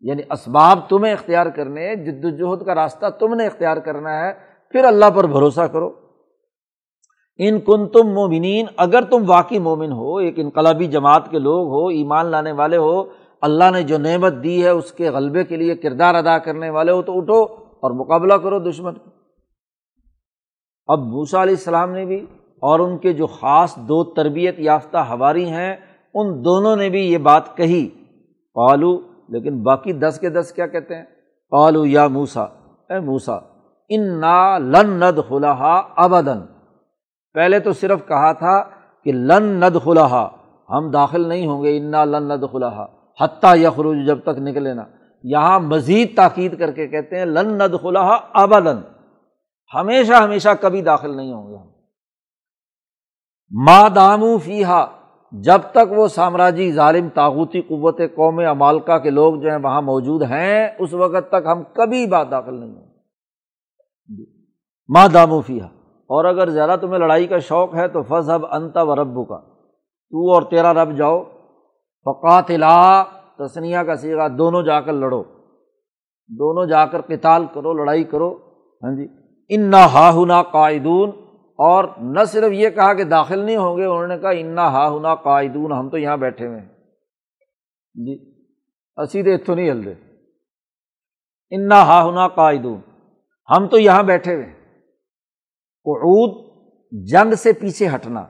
[0.00, 4.32] یعنی اسباب تمہیں اختیار کرنے، جد وجہد کا راستہ تم نے اختیار کرنا ہے،
[4.72, 5.90] پھر اللہ پر بھروسہ کرو۔
[7.38, 11.88] ان کن تم مومنین، اگر تم واقعی مومن ہو، ایک انقلابی جماعت کے لوگ ہو،
[11.88, 13.04] ایمان لانے والے ہو،
[13.42, 16.92] اللہ نے جو نعمت دی ہے، اس کے غلبے کے لیے کردار ادا کرنے والے
[16.92, 18.94] ہو، تو اٹھو اور مقابلہ کرو دشمن۔
[20.92, 22.16] اب بھوسا علیہ السلام نے بھی
[22.62, 25.76] اور ان کے جو خاص دو تربیت یافتہ ہواری ہیں،
[26.14, 27.88] ان دونوں نے بھی یہ بات کہی۔
[28.56, 28.98] پالو
[29.28, 31.04] لیکن باقی دس کے دس کیا کہتے ہیں؟
[31.50, 32.42] پالو یا موسا
[32.90, 33.38] اے موسا
[33.88, 36.40] ان نا لن ند خلاحا ابدن
[37.34, 38.62] پہلے تو صرف کہا تھا
[39.04, 40.26] کہ لن ند خلاحا
[40.68, 42.84] ہم داخل نہیں ہوں گے، انا لن ند خلاحا
[43.20, 44.84] حتیٰ یخروج جب تک نکلے نا۔
[45.22, 48.80] یہاں مزید تاکید کر کے کہتے ہیں لن ند خلاحا ابدن
[49.74, 51.68] ہمیشہ ہمیشہ کبھی داخل نہیں ہوں گے ہم۔
[53.64, 54.86] ماں دامو فیحا
[55.32, 60.22] جب تک وہ سامراجی ظالم تاغوتی قوت قوم امالکا کے لوگ جو ہیں وہاں موجود
[60.22, 62.90] ہیں، اس وقت تک ہم کبھی بات داخل نہیں ہوں
[64.88, 65.66] ماں دامو فیحا
[66.10, 69.36] اور اگر زیادہ تمہیں لڑائی کا شوق ہے تو فض اب انت و رب کا
[70.10, 71.24] تو اور تیرا رب جاؤ۔
[72.04, 73.02] فقات لا
[73.38, 75.22] تسنیا کا سیگا دونوں جا کر لڑو۔
[76.28, 78.34] دونوں جا کر کتال کرو، لڑائی کرو۔
[78.82, 79.19] ہاں جی۔
[79.50, 81.10] ان نہ ہا ہنا قائدون
[81.58, 84.96] اور نہ صرف یہ کہا کہ داخل نہیں ہوں گے، انہوں نے کہا انا ہا
[84.96, 86.68] ہنا قائدون ہم تو یہاں بیٹھے ہوئے ہیں۔
[87.94, 88.34] جی۔
[88.96, 89.94] اسی دے اتو نہیں ہلدے
[91.50, 92.80] انا ہا ہنا قائدون
[93.50, 94.54] ہم تو یہاں بیٹھے ہوئے ہیں۔
[95.84, 96.50] قعود،
[96.92, 98.22] جنگ سے پیچھے ہٹنا۔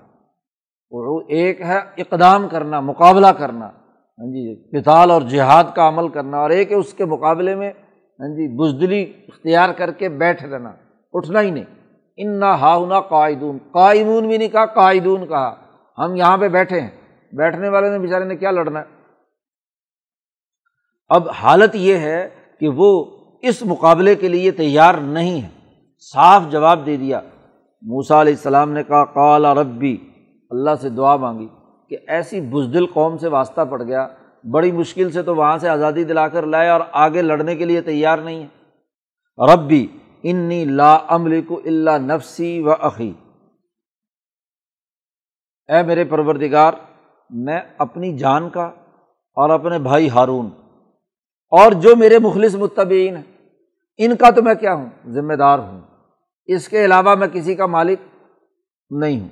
[0.90, 6.38] قعود ایک ہے اقدام کرنا، مقابلہ کرنا۔ ہاں جی پتال اور جہاد کا عمل کرنا
[6.38, 7.72] اور ایک ہے اس کے مقابلے میں
[8.20, 10.72] ہاں جی بزدلی اختیار کر کے بیٹھ رہنا۔
[11.12, 11.64] اٹھنا ہی نہیں۔
[12.16, 15.55] ان نہ ہاؤنا قائدون قائمون بھی نہیں کہا قائدون کہا۔
[15.99, 16.90] ہم یہاں پہ بیٹھے ہیں۔
[17.33, 18.85] بیٹھنے والے نے بیچارے نے کیا لڑنا؟ ہے
[21.09, 22.29] اب حالت یہ ہے
[22.61, 23.05] کہ وہ
[23.42, 25.49] اس مقابلے کے لیے تیار نہیں ہے
[26.12, 27.20] صاف جواب دے دیا۔
[27.83, 29.96] موسا علیہ السلام نے کہا کالا ربی۔
[30.51, 31.49] اللہ سے دعا مانگی
[31.88, 34.09] کہ ایسی بزدل قوم سے واسطہ پڑ گیا۔
[34.51, 37.81] بڑی مشکل سے تو وہاں سے آزادی دلا کر لائے اور آگے لڑنے کے لیے
[37.81, 38.49] تیار نہیں ہے۔
[39.55, 39.87] ربی
[40.22, 43.12] انی لا عمل کو اللہ نفسی و عقی
[45.68, 46.72] اے میرے پروردگار،
[47.30, 48.64] میں اپنی جان کا
[49.35, 50.46] اور اپنے بھائی ہارون
[51.50, 53.48] اور جو میرے مخلص متبین ہیں،
[53.98, 55.80] ان کا تو میں کیا ہوں؟ ذمہ دار ہوں۔
[56.46, 57.98] اس کے علاوہ میں کسی کا مالک
[58.90, 59.28] نہیں ہوں۔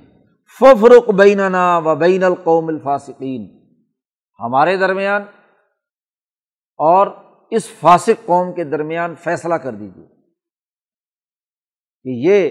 [0.59, 3.59] ففرق بیننا و بین القوم الفاسقین۔
[4.39, 5.21] ہمارے درمیان
[6.77, 7.07] اور
[7.51, 10.18] اس فاسق قوم کے درمیان فیصلہ کر دیجیے
[12.03, 12.49] کہ یہ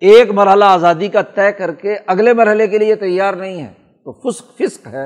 [0.00, 3.72] ایک مرحلہ آزادی کا طے کر کے اگلے مرحلے کے لیے تیار نہیں ہے۔
[4.04, 5.04] تو فسق فسق ہے۔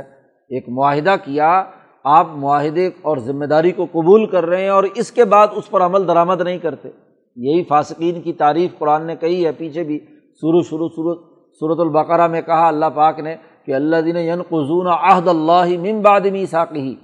[0.49, 1.65] ایک معاہدہ کیا،
[2.05, 5.71] آپ معاہدے اور ذمہ داری کو قبول کر رہے ہیں اور اس کے بعد اس
[5.71, 6.89] پر عمل درآمد نہیں کرتے۔
[7.37, 9.99] یہی فاسقین کی تعریف قرآن نے کہی ہے۔ پیچھے بھی
[10.35, 11.15] شروع شروع شروع
[11.53, 16.47] صورت البقرہ میں کہا، اللہ پاک نے کہ اللہ دین ین قزون عہد اللہ ممبادمی
[16.47, 16.95] ساقی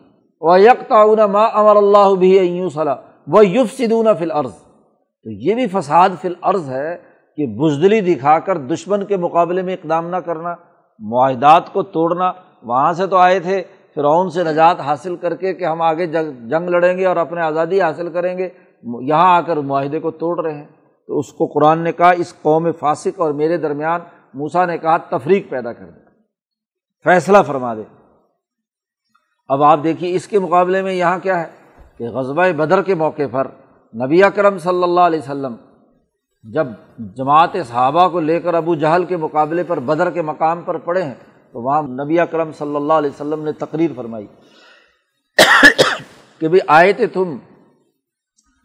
[0.40, 2.96] و یک تعاون ما امر اللہ بھی صلاح
[3.26, 4.67] و یوف سدون فل عرض
[5.22, 6.96] تو یہ بھی فساد فی العرض ہے
[7.36, 10.54] کہ بزدلی دکھا کر دشمن کے مقابلے میں اقدام نہ کرنا،
[10.98, 13.62] معاہدات کو توڑنا، وہاں سے تو آئے تھے،
[13.94, 17.82] فرعون سے نجات حاصل کر کے کہ ہم آگے جنگ لڑیں گے اور اپنے آزادی
[17.82, 18.48] حاصل کریں گے،
[19.00, 20.66] یہاں آ کر معاہدے کو توڑ رہے ہیں۔
[21.06, 24.00] تو اس کو قرآن نے کہا، اس قوم فاسق اور میرے درمیان
[24.34, 26.00] موسا نے کہا، تفریق پیدا کر دے۔
[27.04, 27.82] فیصلہ فرما دے۔
[29.48, 31.46] اب آپ دیکھیے، اس کے مقابلے میں یہاں کیا ہے؟
[31.98, 33.46] کہ غزبۂ بدر کے موقع پر
[34.04, 35.56] نبی اکرم صلی اللہ علیہ وسلم
[36.42, 36.66] جب
[36.98, 41.02] جماعت صحابہ کو لے کر ابو جہل کے مقابلے پر بدر کے مقام پر پڑے
[41.02, 41.14] ہیں،
[41.52, 44.26] تو وہاں نبی اکرم صلی اللہ علیہ وسلم نے تقریر فرمائی
[46.38, 47.36] کہ بھائی آئے تھے تم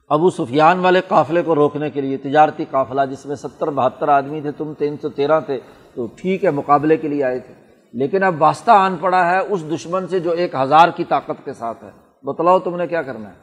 [0.09, 4.41] ابو سفیان والے قافلے کو روکنے کے لیے، تجارتی قافلہ جس میں ستر بہتر آدمی
[4.41, 5.59] تھے، تم تین سو تیرہ تھے،
[5.93, 7.53] تو ٹھیک ہے، مقابلے کے لیے آئے تھے۔
[7.93, 11.53] لیکن اب واسطہ آن پڑا ہے، اس دشمن سے جو ایک ہزار کی طاقت کے
[11.53, 11.89] ساتھ ہے۔
[12.23, 13.42] بتلاؤ تم نے کیا کرنا ہے؟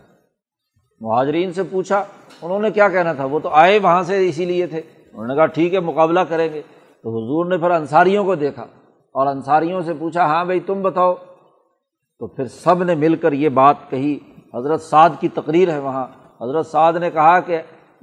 [1.00, 2.04] مہاجرین سے پوچھا،
[2.42, 4.80] انہوں نے کیا کہنا تھا؟ وہ تو آئے وہاں سے اسی لیے تھے۔
[5.12, 6.62] انہوں نے کہا، ٹھیک ہے، مقابلہ کریں گے۔
[7.02, 8.62] تو حضور نے پھر انصاریوں کو دیکھا
[9.14, 11.14] اور انصاریوں سے پوچھا ہاں بھائی، تم بتاؤ۔
[12.18, 14.18] تو پھر سب نے مل کر یہ بات کہی۔
[14.54, 16.06] حضرت سعد کی تقریر ہے وہاں۔
[16.40, 17.58] حضرت سعد نے کہا کہ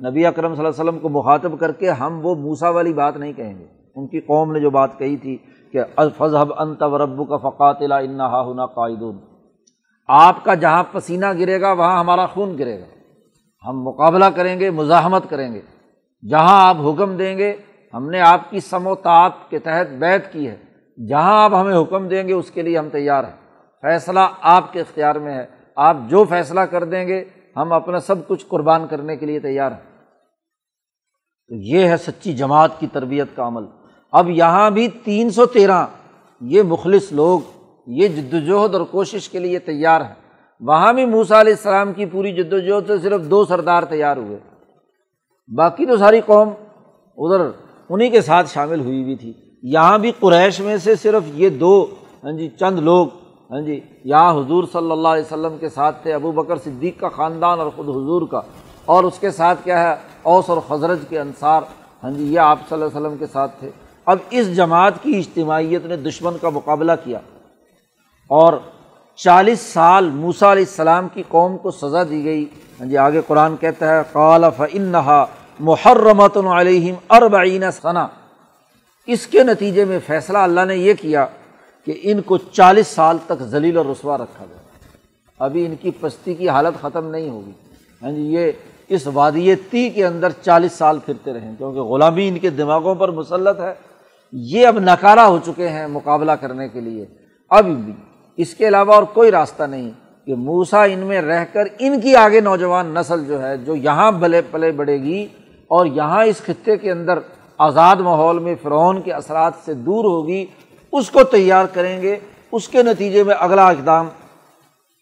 [0.10, 3.18] نبی اکرم صلی اللہ علیہ وسلم کو مخاطب کر کے ہم وہ موسا والی بات
[3.18, 5.38] نہیں کہیں گے۔ ان کی قوم نے جو بات کہی تھی
[5.72, 9.18] کہ الفظب انت و ربو کا فقات اللہ ہُنا قائدون۔
[10.08, 12.86] آپ کا جہاں پسینہ گرے گا، وہاں ہمارا خون گرے گا۔
[13.68, 15.62] ہم مقابلہ کریں گے، مزاحمت کریں گے۔
[16.30, 17.56] جہاں آپ حکم دیں گے،
[17.94, 20.58] ہم نے آپ کی سم و تعت کے تحت بیت کی ہے۔
[21.10, 24.82] جہاں آپ ہمیں حکم دیں گے، اس کے لیے ہم تیار ہیں۔ فیصلہ آپ کے
[24.82, 27.24] اختیار میں ہے۔ آپ جو فیصلہ کر دیں گے،
[27.58, 29.98] ہم اپنا سب کچھ قربان کرنے کے لیے تیار ہیں۔
[31.48, 33.64] تو یہ ہے سچی جماعت کی تربیت کا عمل۔
[34.12, 35.86] اب یہاں بھی تین سو تیرہ
[36.42, 37.40] یہ مخلص لوگ
[37.88, 40.16] یہ جد وجہد اور کوشش کے لیے تیار ہیں
[40.60, 44.38] وہاں بھی موسا علیہ السلام کی پوری جد وجہد سے صرف دو سردار تیار ہوئے۔
[45.56, 46.50] باقی تو ساری قوم
[47.18, 47.46] ادھر
[47.90, 51.88] انہیں کے ساتھ شامل ہوئی ہوئی تھی۔ یہاں بھی قریش میں سے صرف یہ دو
[52.24, 53.08] ہاں جی چند لوگ
[53.52, 57.10] ہاں جی یہاں حضور صلی اللہ علیہ وسلم کے ساتھ تھے، ابو بکر صدیق کا
[57.10, 58.42] خاندان اور خود حضور کا۔
[58.86, 61.62] اور اس کے ساتھ کیا ہے؟ اوس اور خزرج کے انصار
[62.04, 63.70] ہاں جی یہ آپ صلی اللہ علیہ وسلم کے ساتھ تھے۔
[64.06, 67.20] اب اس جماعت کی اجتماعیت نے دشمن کا مقابلہ کیا۔
[68.28, 68.54] اور
[69.16, 72.46] چالیس سال موسا علیہ السلام کی قوم کو سزا دی گئی۔
[72.80, 75.26] ہاں جی آگے قرآن کہتا ہے قالف انہا
[75.60, 78.08] محرمت علیہم اربعین ثنا
[79.08, 81.26] اس کے نتیجے میں فیصلہ اللہ نے یہ کیا
[81.86, 84.58] کہ ان کو چالیس سال تک ذلیل اور رسوا رکھا گیا۔
[85.40, 87.52] ابھی ان کی پستی کی حالت ختم نہیں ہوگی۔
[88.02, 88.52] ہاں جی یہ
[88.90, 93.12] اس وادی تی کے اندر چالیس سال پھرتے رہیں، کیونکہ غلامی ان کے دماغوں پر
[93.12, 93.74] مسلط ہے۔
[94.34, 97.06] یہ اب نکارا ہو چکے ہیں مقابلہ کرنے کے لیے۔
[97.50, 97.94] اب بھی
[98.38, 99.92] اس کے علاوہ اور کوئی راستہ نہیں
[100.26, 104.12] کہ موسا ان میں رہ کر ان کی آگے نوجوان نسل جو ہے، جو یہاں
[104.12, 105.28] بلے پلے بڑھے گی
[105.68, 107.20] اور یہاں اس خطے کے اندر
[107.58, 110.46] آزاد ماحول میں فرعون کے اثرات سے دور ہوگی،
[110.92, 112.16] اس کو تیار کریں گے،
[112.52, 114.08] اس کے نتیجے میں اگلا اقدام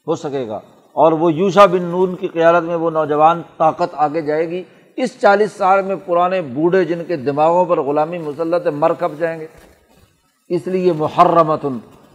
[0.07, 0.59] ہو سکے گا۔
[0.93, 4.63] اور وہ یوشا بن نون کی قیادت میں وہ نوجوان طاقت آگے جائے گی۔
[4.95, 9.39] اس چالیس سال میں پرانے بوڑھے جن کے دماغوں پر غلامی مسلط مر کب جائیں
[9.39, 9.47] گے۔
[10.49, 11.65] اس لیے محرمت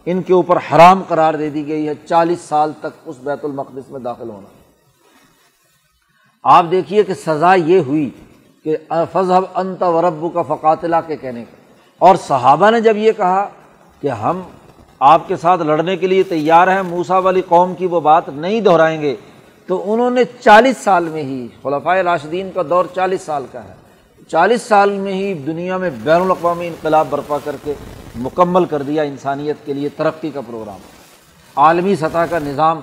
[0.05, 3.89] ان کے اوپر حرام قرار دے دی گئی ہے چالیس سال تک اس بیت المقدس
[3.89, 4.47] میں داخل ہونا۔
[6.43, 8.09] آپ دیکھیے کہ سزا یہ ہوئی
[8.63, 11.55] کہ فضحب انت وربو کا فقاتلہ کے کہنے کا۔
[11.97, 13.49] اور صحابہ نے جب یہ کہا
[14.01, 14.41] کہ ہم
[14.99, 18.61] آپ کے ساتھ لڑنے کے لیے تیار ہیں موسا والی قوم کی وہ بات نہیں
[18.61, 19.15] دہرائیں گے،
[19.67, 23.80] تو انہوں نے چالیس سال میں ہی خلفۂ راشدین کا دور چالیس سال کا ہے۔
[24.29, 27.73] چالیس سال میں ہی دنیا میں بین الاقوامی انقلاب برپا کر کے
[28.21, 30.77] مکمل کر دیا انسانیت کے لیے ترقی کا پروگرام.
[31.55, 32.79] عالمی سطح کا نظام.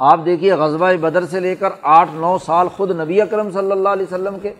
[0.00, 3.88] آپ دیکھیے غزبۂ بدر سے لے کر آٹھ نو سال خود نبی اکرم صلی اللہ
[3.88, 4.52] علیہ وسلم کے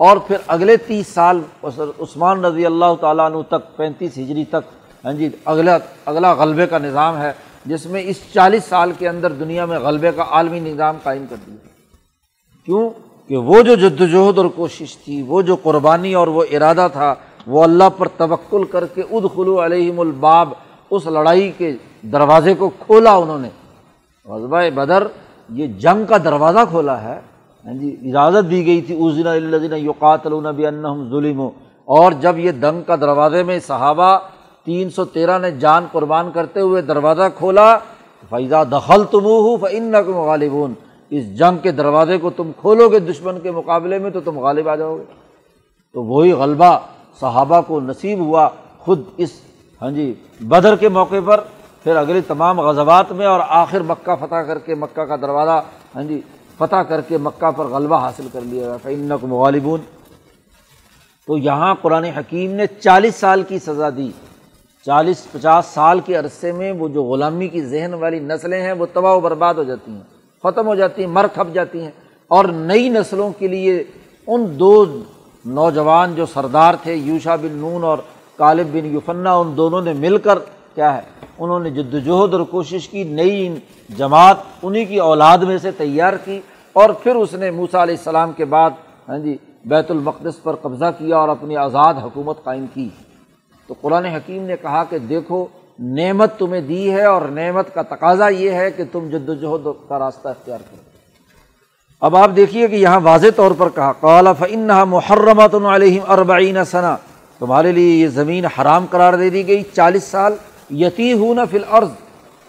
[0.00, 5.12] اور پھر اگلے تیس سال عثمان رضی اللہ تعالیٰ عنہ تک، پینتیس ہجری تک ہاں
[5.12, 7.32] جی اگلا اگلا غلبے کا نظام ہے
[7.66, 11.36] جس میں اس چالیس سال کے اندر دنیا میں غلبے کا عالمی نظام قائم کر
[11.46, 11.56] دیا.
[12.66, 12.88] کیوں؟
[13.28, 17.14] کہ وہ جو جد وجہد اور کوشش تھی، وہ جو قربانی اور وہ ارادہ تھا،
[17.46, 20.52] وہ اللہ پر توکل کر کے اد خلو علیہم الباب،
[20.90, 21.72] اس لڑائی کے
[22.12, 23.48] دروازے کو کھولا انہوں نے۔
[24.26, 25.06] غذبۂ بدر،
[25.48, 27.20] یہ جنگ کا دروازہ کھولا ہے۔
[27.66, 30.24] ہاں جی اجازت دی گئی تھی اس دن اللہ یوقات
[31.10, 31.40] ظلم
[31.88, 34.18] اور جب یہ دنگ کا دروازے میں صحابہ
[34.64, 37.78] تین سو تیرہ نے جان قربان کرتے ہوئے دروازہ کھولا
[38.30, 40.74] فیضا دخل تم ہو فن غالبون۔
[41.12, 44.68] اس جنگ کے دروازے کو تم کھولو گے دشمن کے مقابلے میں تو تم غالب
[44.68, 45.04] آ جاؤ گے۔
[45.92, 46.78] تو وہی غلبہ
[47.20, 48.48] صحابہ کو نصیب ہوا
[48.78, 49.30] خود اس
[49.82, 51.40] ہاں جی بدر کے موقع پر،
[51.82, 55.62] پھر اگلی تمام غزبات میں اور آخر مکہ فتح کر کے مکہ کا دروازہ
[55.94, 56.20] ہاں جی
[56.58, 59.80] فتح کر کے مکہ پر غلبہ حاصل کر لیا۔ گیا فن کو مغالبون
[61.26, 64.10] تو یہاں قرآن حکیم نے چالیس سال کی سزا دی۔
[64.86, 68.86] چالیس، پچاس سال کے عرصے میں وہ جو غلامی کی ذہن والی نسلیں ہیں وہ
[68.92, 71.90] تباہ و برباد ہو جاتی ہیں۔ ختم ہو جاتی ہیں، مر کھپ جاتی ہیں۔
[72.28, 73.84] اور نئی نسلوں کے لیے
[74.26, 74.84] ان دو
[75.44, 77.98] نوجوان جو سردار تھے، یوشا بن نون اور
[78.36, 80.38] کالب بن یوفنا ان دونوں نے مل کر
[80.74, 81.00] کیا ہے،
[81.38, 83.54] انہوں نے جد وجہد اور کوشش کی، نئی
[83.96, 86.40] جماعت انہیں کی اولاد میں سے تیار کی
[86.72, 88.70] اور پھر اس نے موسا علیہ السلام کے بعد
[89.08, 92.88] ہاں جی بیت المقدس پر قبضہ کیا اور اپنی آزاد حکومت قائم کی۔
[93.66, 95.46] تو قرآن حکیم نے کہا کہ دیکھو
[95.78, 99.98] نعمت تمہیں دی ہے اور نعمت کا تقاضا یہ ہے کہ تم جد وجہد کا
[99.98, 100.82] راستہ اختیار کرو۔
[102.00, 106.96] اب آپ دیکھیے کہ یہاں واضح طور پر کہا، قال فن محرمۃ علیہم اربعین ثنا
[107.38, 110.34] تمہارے لیے یہ زمین حرام قرار دے دی گئی، چالیس سال۔
[110.70, 111.88] یتی ہوں نہ فل عرض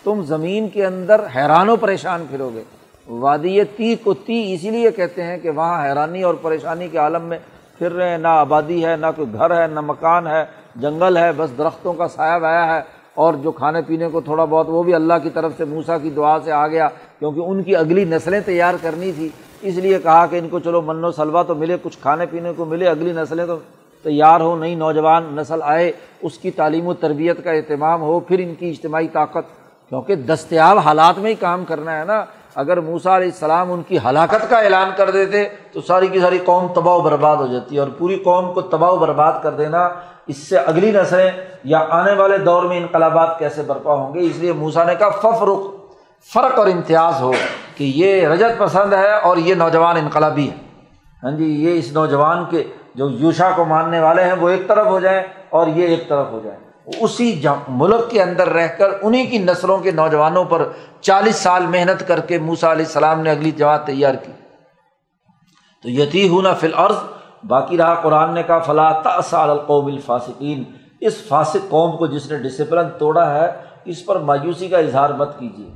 [0.04, 2.64] تم زمین کے اندر حیران و پریشان پھرو گے۔
[3.08, 7.24] وادی تی کو تی اسی لیے کہتے ہیں کہ وہاں حیرانی اور پریشانی کے عالم
[7.24, 7.38] میں
[7.78, 10.45] پھر رہے ہیں۔ نہ آبادی ہے، نہ کوئی گھر ہے، نہ مکان ہے۔
[10.76, 14.70] جنگل ہے، بس درختوں کا سایہ بایا ہے۔ اور جو کھانے پینے کو تھوڑا بہت،
[14.70, 16.89] وہ بھی اللہ کی طرف سے موسا کی دعا سے آ گیا،
[17.20, 19.30] کیونکہ ان کی اگلی نسلیں تیار کرنی تھی۔
[19.61, 22.51] اس لیے کہا کہ ان کو چلو من و سلوا تو ملے، کچھ کھانے پینے
[22.57, 23.57] کو ملے، اگلی نسلیں تو
[24.03, 25.91] تیار ہو، نئی نوجوان نسل آئے،
[26.22, 30.78] اس کی تعلیم و تربیت کا اہتمام ہو، پھر ان کی اجتماعی طاقت۔ کیونکہ دستیاب
[30.78, 32.26] حالات میں ہی کام کرنا ہے نا۔
[32.56, 35.43] اگر موسا علیہ السلام ان کی ہلاکت کا اعلان کر دیتے،
[35.74, 38.62] تو ساری کی ساری قوم تباہ و برباد ہو جاتی ہے اور پوری قوم کو
[38.62, 39.88] تباہ و برباد کر دینا
[40.28, 41.32] اس سے اگلی نسلیں
[41.64, 45.10] یا آنے والے دور میں انقلابات کیسے برپا ہوں گے؟ اس لیے موسا نے کہا
[45.10, 45.72] فف رخ
[46.30, 47.32] فرق اور امتیاز ہو
[47.78, 50.56] کہ یہ رجت پسند ہے اور یہ نوجوان انقلابی ہے
[51.24, 52.64] ہاں جی یہ اس نوجوان کے
[52.95, 56.32] جو یوشا کو ماننے والے ہیں، وہ ایک طرف ہو جائیں اور یہ ایک طرف
[56.32, 60.68] ہو جائیں۔ اسی ملک کے اندر رہ کر انہیں کی نسلوں کے نوجوانوں پر
[61.02, 64.32] چالیس سال محنت کر کے موسا علیہ السلام نے اگلی جماعت تیار کی۔
[65.84, 66.96] تو یتی ہوں نہ فی العرض
[67.48, 70.64] باقی رہا قرآن نے کہا فلاں سال القوم الفاسقین۔
[71.02, 73.52] اس فاسق قوم کو جس نے ڈسپلن توڑا ہے،
[73.86, 75.72] اس پر مایوسی کا اظہار مت کیجیے۔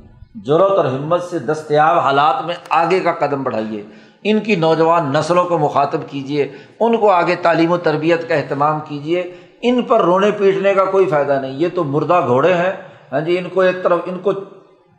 [0.45, 3.83] ضرورت اور ہمت سے دستیاب حالات میں آگے کا قدم بڑھائیے۔
[4.23, 8.79] ان کی نوجوان نسلوں کو مخاطب کیجیے۔ ان کو آگے تعلیم و تربیت کا اہتمام
[8.87, 12.71] کیجیے۔ ان پر رونے پیٹنے کا کوئی فائدہ نہیں۔ یہ تو مردہ گھوڑے ہیں۔
[13.11, 14.31] ہاں جی ان کو ایک طرف، ان کو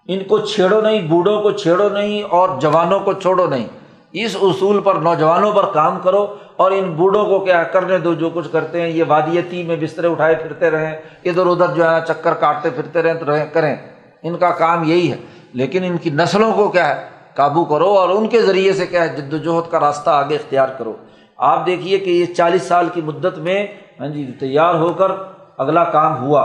[0.08, 3.66] ان کو چھیڑو نہیں، بوڑھوں کو چھیڑو نہیں اور جوانوں کو چھوڑو نہیں۔
[4.12, 8.30] اس اصول پر نوجوانوں پر کام کرو اور ان بوڑھوں کو کیا کرنے دو، جو
[8.34, 12.34] کچھ کرتے ہیں، یہ وادیتی میں بسترے اٹھائے پھرتے رہیں، ادھر ادھر جو ہے چکر
[12.34, 13.76] کاٹتے پھرتے رہیں، تو رہیں، کریں۔
[14.22, 15.16] ان کا کام یہی ہے۔
[15.52, 19.02] لیکن ان کی نسلوں کو کیا ہے، قابو کرو اور ان کے ذریعے سے کیا
[19.02, 20.92] ہے، جد وجہد کا راستہ آگے اختیار کرو۔
[21.36, 23.66] آپ دیکھیے کہ یہ چالیس سال کی مدت میں
[24.00, 25.10] ہاں جی تیار ہو کر
[25.58, 26.42] اگلا کام ہوا۔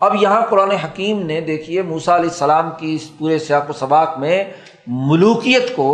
[0.00, 4.18] اب یہاں قرآن حکیم نے دیکھیے موسا علیہ السلام کی اس پورے سیاق و سباق
[4.18, 4.42] میں
[4.86, 5.88] ملوکیت کو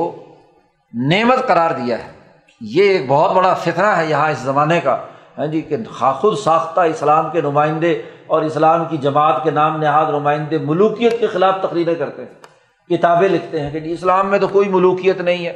[0.95, 2.11] نعمت قرار دیا ہے۔
[2.61, 4.97] یہ ایک بہت بڑا فتنہ ہے یہاں اس زمانے کا۔
[5.39, 5.77] ہاں جی کہ
[6.21, 7.93] خود ساختہ اسلام کے نمائندے
[8.27, 12.35] اور اسلام کی جماعت کے نام نہاد نمائندے ملوکیت کے خلاف تقریریں کرتے ہیں،
[12.91, 15.53] کتابیں لکھتے ہیں کہ جی اسلام میں تو کوئی ملوکیت نہیں ہے۔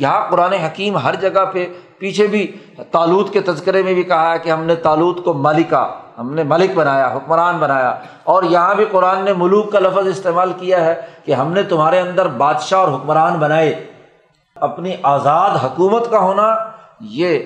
[0.00, 1.66] یہاں قرآن حکیم ہر جگہ پہ
[1.98, 2.52] پیچھے بھی
[2.90, 6.42] تالوت کے تذکرے میں بھی کہا ہے کہ ہم نے تالوت کو ملکہ، ہم نے
[6.42, 10.94] ملک بنایا، حکمران بنایا۔ اور یہاں بھی قرآن نے ملوک کا لفظ استعمال کیا ہے
[11.24, 13.86] کہ ہم نے تمہارے اندر بادشاہ اور حکمران بنائے۔
[14.54, 16.56] اپنی آزاد حکومت کا ہونا
[17.00, 17.38] یہ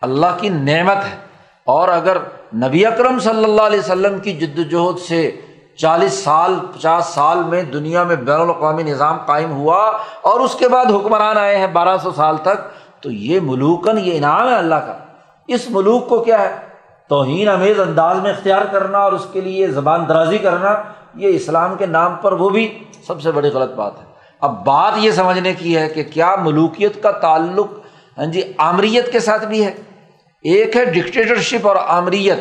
[0.00, 1.16] اللہ کی نعمت ہے۔
[1.64, 2.16] اور اگر
[2.54, 5.30] نبی اکرم صلی اللہ علیہ وسلم کی جد وجہد سے
[5.82, 10.68] چالیس سال، پچاس سال میں دنیا میں بین الاقوامی نظام قائم ہوا اور اس کے
[10.68, 12.56] بعد حکمران آئے ہیں بارہ سو سال تک،
[13.02, 14.98] تو یہ ملوکن، یہ انعام ہے اللہ کا۔
[15.48, 16.56] اس ملوک کو کیا ہے؟
[17.08, 20.82] توہین، امیز انداز میں اختیار کرنا اور اس کے لیے زبان درازی کرنا،
[21.14, 24.04] یہ اسلام کے نام پر وہ بھی سب سے بڑی غلط بات ہے۔
[24.40, 27.66] اب بات یہ سمجھنے کی ہے کہ کیا ملوکیت کا تعلق
[28.18, 29.70] ہاں جی آمریت کے ساتھ بھی ہے؟
[30.42, 32.38] ایک ہے ڈکٹیٹرشپ اور آمریت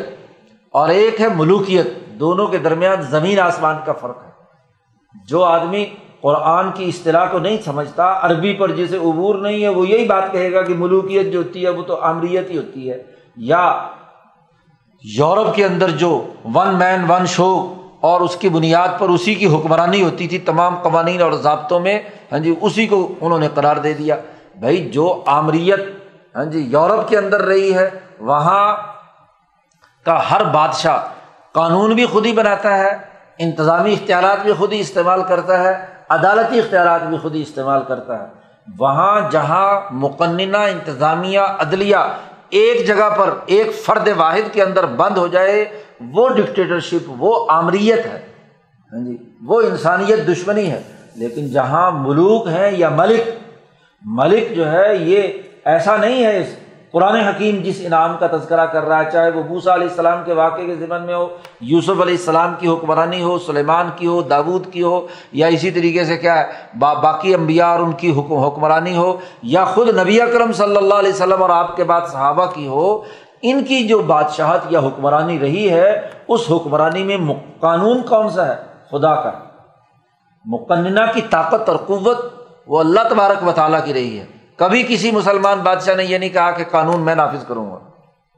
[0.71, 4.31] اور ایک ہے ملوکیت۔ دونوں کے درمیان زمین آسمان کا فرق ہے۔
[5.27, 5.85] جو آدمی
[6.21, 10.31] قرآن کی اصطلاح کو نہیں سمجھتا، عربی پر جسے عبور نہیں ہے، وہ یہی بات
[10.31, 13.03] کہے گا کہ ملوکیت جو ہوتی ہے، وہ تو آمریت ہی ہوتی ہے۔
[13.35, 13.87] یا
[15.03, 19.45] یورپ کے اندر جو ون مین ون شو اور اس کی بنیاد پر اسی کی
[19.45, 22.01] حکمرانی ہوتی تھی، تمام قوانین اور ضابطوں میں
[22.31, 24.15] ہاں جی اسی کو انہوں نے قرار دے دیا۔
[24.59, 25.79] بھائی، جو آمریت
[26.35, 27.89] ہاں جی یورپ کے اندر رہی ہے،
[28.19, 28.75] وہاں
[30.05, 30.99] کا ہر بادشاہ
[31.53, 32.97] قانون بھی خود ہی بناتا ہے،
[33.37, 38.19] انتظامی اختیارات بھی خود ہی استعمال کرتا ہے، عدالتی اختیارات بھی خود ہی استعمال کرتا
[38.19, 38.27] ہے۔
[38.79, 41.95] وہاں جہاں مقننہ، انتظامیہ، عدلیہ
[42.49, 48.05] ایک جگہ پر ایک فرد واحد کے اندر بند ہو جائے، وہ ڈکٹیٹرشپ وہ آمریت
[48.05, 48.21] ہے۔
[48.93, 50.81] ہاں جی وہ انسانیت دشمنی ہے۔
[51.15, 53.21] لیکن جہاں ملوک ہیں یا ملک
[54.01, 55.27] ملک جو ہے، یہ
[55.65, 56.47] ایسا نہیں ہے اس
[56.91, 60.33] قرآن حکیم جس انعام کا تذکرہ کر رہا ہے، چاہے وہ بوسا علیہ السلام کے
[60.33, 61.27] واقعے کے ذمن میں ہو،
[61.61, 66.05] یوسف علیہ السلام کی حکمرانی ہو، سلیمان کی ہو، داود کی ہو، یا اسی طریقے
[66.05, 70.21] سے کیا ہے، با باقی امبیا اور ان کی حکم حکمرانی ہو، یا خود نبی
[70.21, 73.01] اکرم صلی اللہ علیہ وسلم اور آپ کے بعد صحابہ کی ہو،
[73.41, 77.17] ان کی جو بادشاہت یا حکمرانی رہی ہے، اس حکمرانی میں
[77.59, 78.55] قانون کون سا ہے؟
[78.91, 79.31] خدا کا۔
[80.45, 82.17] مقننہ کی طاقت اور قوت
[82.67, 86.51] وہ اللہ تبارک مطالعہ کی رہی ہے۔ کبھی کسی مسلمان بادشاہ نے یہ نہیں کہا
[86.51, 87.77] کہ قانون میں نافذ کروں گا۔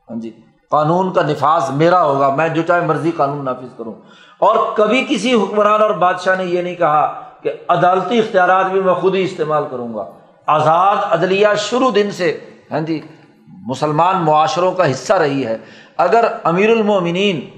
[0.10, 0.32] ہاں جی
[0.70, 3.94] قانون کا نفاذ میرا ہوگا، میں جو چاہے مرضی قانون نافذ کروں۔
[4.40, 8.94] اور کبھی کسی حکمران اور بادشاہ نے یہ نہیں کہا کہ عدالتی اختیارات بھی میں
[8.94, 10.06] خود ہی استعمال کروں گا۔
[10.46, 12.40] آزاد عدلیہ شروع دن سے
[12.72, 13.02] ہاں جی
[13.48, 15.58] مسلمان معاشروں کا حصہ رہی ہے۔
[15.98, 17.50] اگر امیر المومنین،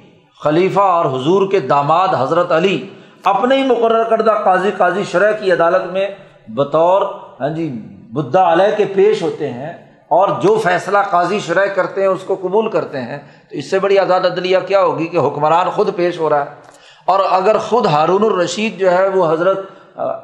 [0.44, 2.90] خلیفہ اور حضور کے داماد حضرت علی
[3.24, 6.08] اپنے ہی مقرر کردہ قاضی قاضی شرح کی عدالت میں
[6.48, 7.02] بطور
[7.42, 7.80] ہاں جی
[8.16, 9.72] بدھا علیہ کے پیش ہوتے ہیں
[10.18, 13.18] اور جو فیصلہ قاضی شرح کرتے ہیں اس کو قبول کرتے ہیں،
[13.50, 16.74] تو اس سے بڑی آزاد عدلیہ کیا ہوگی کہ حکمران خود پیش ہو رہا ہے؟
[17.08, 19.60] اور اگر خود ہارون الرشید جو ہے وہ حضرت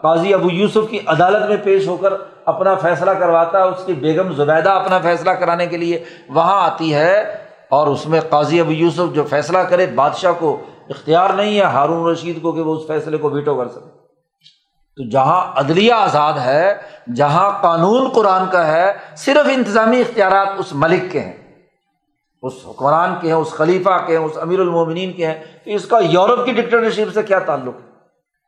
[0.02, 2.14] قاضی ابو یوسف کی عدالت میں پیش ہو کر
[2.46, 6.94] اپنا فیصلہ کرواتا ہے اس کی بیگم زبیدہ اپنا فیصلہ کرانے کے لیے وہاں آتی
[6.94, 7.22] ہے
[7.70, 10.58] اور اس میں قاضی ابو یوسف جو فیصلہ کرے، بادشاہ کو
[10.90, 14.01] اختیار نہیں ہے ہارون رشید کو کہ وہ اس فیصلے کو ویٹو کر سکے۔
[15.02, 16.74] تو جہاں عدلیہ آزاد ہے،
[17.16, 21.34] جہاں قانون قرآن کا ہے، صرف انتظامی اختیارات اس ملک کے ہیں۔
[22.42, 25.86] اس حکمران کے ہیں، اس خلیفہ کے ہیں، اس امیر المومنین کے ہیں۔ تو اس
[25.86, 27.90] کا یورپ کی ڈکٹیٹرشپ سے کیا تعلق ہے؟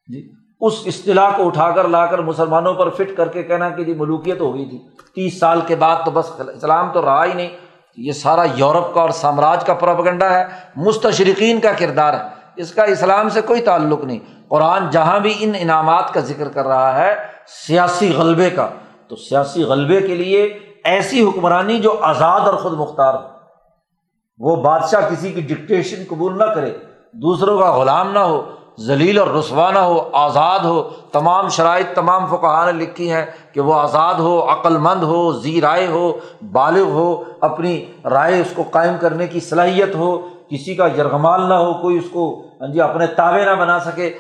[0.08, 0.32] جی
[0.62, 3.94] اس اصطلاح کو اٹھا کر، لا کر مسلمانوں پر فٹ کر کے کہنا کہ جی
[3.94, 4.80] ملوکیت ہو گئی تھی۔
[5.16, 7.50] تیس سال کے بعد تو بس اسلام تو رہا ہی نہیں۔
[7.98, 10.46] یہ سارا یورپ کا اور سامراج کا پراپگنڈا ہے۔
[10.76, 14.20] مستشرقین کا کردار ہے۔ اس کا اسلام سے کوئی تعلق نہیں۔
[14.54, 17.16] قرآن جہاں بھی ان انعامات کا ذکر کر رہا ہے،
[17.68, 18.68] سیاسی غلبے کا۔
[19.08, 23.20] تو سیاسی غلبے کے لیے ایسی حکمرانی جو آزاد اور خود مختار ہو۔
[24.40, 26.78] وہ بادشاہ کسی کی ڈکٹیشن قبول نہ کرے،
[27.14, 28.50] دوسروں کا غلام نہ ہو،
[28.80, 33.62] ذلیل اور رسوا نہ ہو، آزاد ہو۔ تمام شرائط تمام فقہ نے لکھی ہیں کہ
[33.62, 36.14] وہ آزاد ہو عقل مند ہو زی رائے ہو،
[36.52, 41.54] بالغ ہو، اپنی رائے اس کو قائم کرنے کی صلاحیت ہو۔ کسی کا یرغمال نہ
[41.54, 44.14] ہو، کوئی اس کو ہاں جی اپنے تابے نہ بنا سکے۔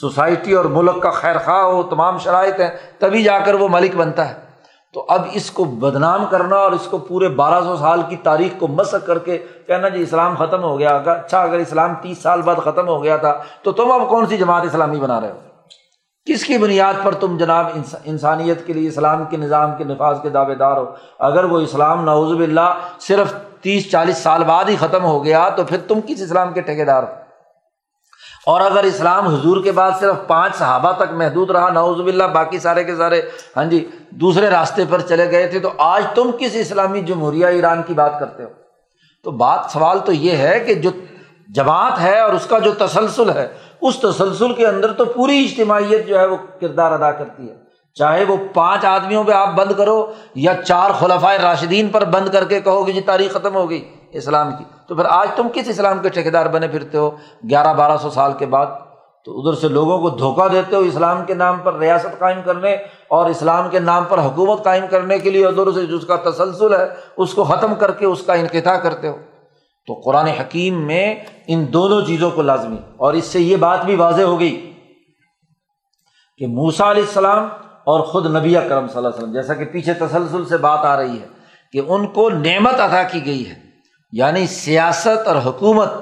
[0.00, 3.94] سوسائٹی اور ملک کا خیر خواہ ہو، تمام شرائط ہیں، تبھی جا کر وہ ملک
[3.96, 4.34] بنتا ہے۔
[4.92, 8.58] تو اب اس کو بدنام کرنا اور اس کو پورے بارہ سو سال کی تاریخ
[8.58, 12.18] کو مسق کر کے کہنا جی اسلام ختم ہو گیا، اگر اچھا اگر اسلام تیس
[12.18, 15.30] سال بعد ختم ہو گیا تھا، تو تم اب کون سی جماعت اسلامی بنا رہے
[15.30, 15.38] ہو؟
[16.26, 17.66] کس کی بنیاد پر تم جناب
[18.04, 20.86] انسانیت کے لیے اسلام کے نظام کے نفاذ کے دعوے دار ہو؟
[21.18, 25.64] اگر وہ اسلام نوزب اللہ صرف تیس چالیس سال بعد ہی ختم ہو گیا، تو
[25.64, 27.23] پھر تم کس اسلام کے ٹھیکے دار ہو؟
[28.46, 32.58] اور اگر اسلام حضور کے بعد صرف پانچ صحابہ تک محدود رہا نوز اللہ باقی
[32.58, 33.22] سارے کے سارے
[33.56, 37.82] ہاں جی دوسرے راستے پر چلے گئے تھے، تو آج تم کس اسلامی جمہوریہ ایران
[37.82, 38.48] کی بات کرتے ہو؟
[39.22, 40.90] تو بات، سوال تو یہ ہے کہ جو
[41.48, 43.48] جماعت ہے اور اس کا جو تسلسل ہے،
[43.80, 47.54] اس تسلسل کے اندر تو پوری اجتماعیت جو ہے وہ کردار ادا کرتی ہے۔
[47.94, 52.44] چاہے وہ پانچ آدمیوں پہ آپ بند کرو یا چار خلفۂ راشدین پر بند کر
[52.44, 55.68] کے کہو کہ جی تاریخ ختم ہو گئی۔ اسلام کی۔ تو پھر آج تم کس
[55.68, 57.10] اسلام کے ٹھیکیدار بنے پھرتے ہو؟
[57.50, 58.66] گیارہ بارہ سو سال کے بعد۔
[59.24, 62.74] تو ادھر سے لوگوں کو دھوکہ دیتے ہو اسلام کے نام پر ریاست قائم کرنے
[63.08, 66.74] اور اسلام کے نام پر حکومت قائم کرنے کے لیے ادھر سے جس کا تسلسل
[66.74, 66.86] ہے،
[67.16, 69.16] اس کو ختم کر کے اس کا انقطاع کرتے ہو۔
[69.86, 71.14] تو قرآن حکیم میں
[71.46, 74.72] ان دونوں چیزوں کو لازمی۔ اور اس سے یہ بات بھی واضح ہو گئی
[76.38, 77.48] کہ موسا علیہ السلام
[77.84, 80.96] اور خود نبی کرم صلی اللہ علیہ وسلم، جیسا کہ پیچھے تسلسل سے بات آ
[80.96, 81.26] رہی ہے
[81.72, 83.63] کہ ان کو نعمت ادا کی گئی ہے۔
[84.16, 85.92] یعنی سیاست اور حکومت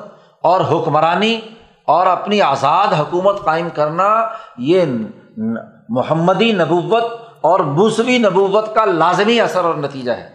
[0.42, 1.40] اور حکمرانی
[1.86, 4.84] اور اپنی آزاد حکومت قائم کرنا، یہ
[5.88, 7.04] محمدی نبوت
[7.40, 10.28] اور موسوی نبوت کا لازمی اثر اور نتیجہ ہے۔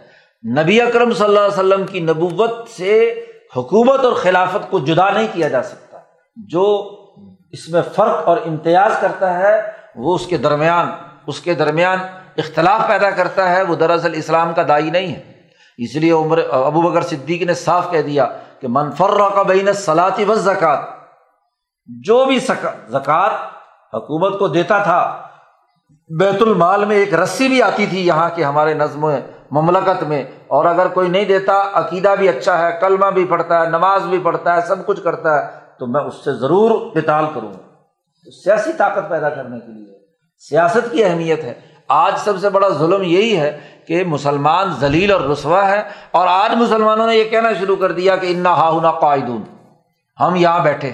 [0.60, 3.24] نبی اکرم صلی اللہ علیہ وسلم کی نبوت سے
[3.56, 5.98] حکومت اور خلافت کو جدا نہیں کیا جا سکتا۔
[6.36, 6.94] جو
[7.52, 9.62] اس میں فرق اور امتیاز کرتا ہے،
[9.96, 10.90] وہ اس کے درمیان،
[11.26, 11.98] اس کے درمیان
[12.36, 15.37] اختلاف پیدا کرتا ہے، وہ دراصل اسلام کا دائی نہیں ہے۔
[15.78, 18.26] اس لیے عمر ابو بکر صدیق نے صاف کہہ دیا
[18.60, 20.82] کہ منفر کا بین سلاطی و زکوٰۃ
[21.88, 23.34] جو بھی زکوٰۃ
[23.92, 25.00] حکومت کو دیتا تھا،
[26.10, 29.06] بیت المال میں ایک رسی بھی آتی تھی یہاں کے ہمارے نظم
[29.52, 33.68] مملکت میں، اور اگر کوئی نہیں دیتا، عقیدہ بھی اچھا ہے، کلمہ بھی پڑھتا ہے،
[33.68, 35.46] نماز بھی پڑھتا ہے، سب کچھ کرتا ہے،
[35.78, 39.98] تو میں اس سے ضرور قتال کروں گا۔ سیاسی طاقت پیدا کرنے کے لیے،
[40.48, 41.54] سیاست کی اہمیت ہے۔
[41.88, 46.56] آج سب سے بڑا ظلم یہی ہے کہ مسلمان ذلیل اور رسوا ہے اور آج
[46.56, 49.42] مسلمانوں نے یہ کہنا شروع کر دیا کہ انا ہا قائدون
[50.20, 50.92] ہم یہاں بیٹھے۔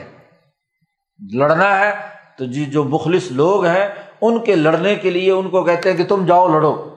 [1.32, 1.94] لڑنا ہے
[2.38, 3.88] تو جی جو مخلص لوگ ہیں،
[4.20, 6.88] ان کے لڑنے کے لیے ان کو کہتے ہیں کہ تم جاؤ لڑو۔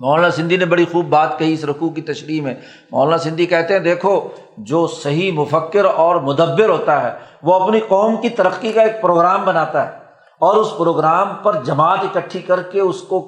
[0.00, 2.54] مولانا سندھی نے بڑی خوب بات کہی اس رقو کی تشریح میں۔
[2.90, 4.28] مولانا سندھی کہتے ہیں، دیکھو،
[4.58, 9.44] جو صحیح مفکر اور مدبر ہوتا ہے، وہ اپنی قوم کی ترقی کا ایک پروگرام
[9.44, 10.05] بناتا ہے۔
[10.40, 13.24] اور اس پروگرام پر جماعت اکٹھی کر کے اس کو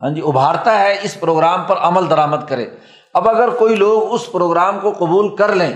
[0.00, 2.66] ہاں جی ابھارتا ہے، اس پروگرام پر عمل درآمد کرے۔
[3.14, 5.72] اب اگر کوئی لوگ اس پروگرام کو قبول کر لیں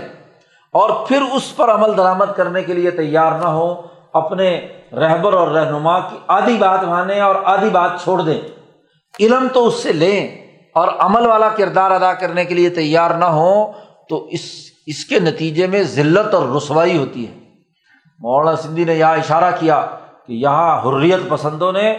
[0.73, 3.65] اور پھر اس پر عمل درآمد کرنے کے لیے تیار نہ ہو
[4.13, 4.49] اپنے
[4.93, 8.39] رہبر اور رہنما کی آدھی بات مانیں اور آدھی بات چھوڑ دیں،
[9.19, 10.19] علم تو اس سے لیں
[10.75, 13.71] اور عمل والا کردار ادا کرنے کے لیے تیار نہ ہو
[14.09, 14.41] تو اس
[14.85, 17.33] اس کے نتیجے میں ذلت اور رسوائی ہوتی ہے۔
[18.19, 19.85] مولانا سندھی نے یہاں اشارہ کیا
[20.27, 21.97] کہ یہاں حریت پسندوں نے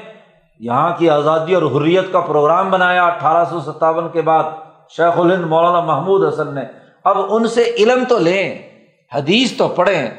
[0.60, 4.42] یہاں کی آزادی اور حریت کا پروگرام بنایا اٹھارہ سو ستاون کے بعد
[4.90, 6.62] شیخ الہند مولانا محمود حسن نے۔
[7.04, 8.58] اب ان سے علم تو لیں،
[9.12, 10.10] حدیث تو پڑھیں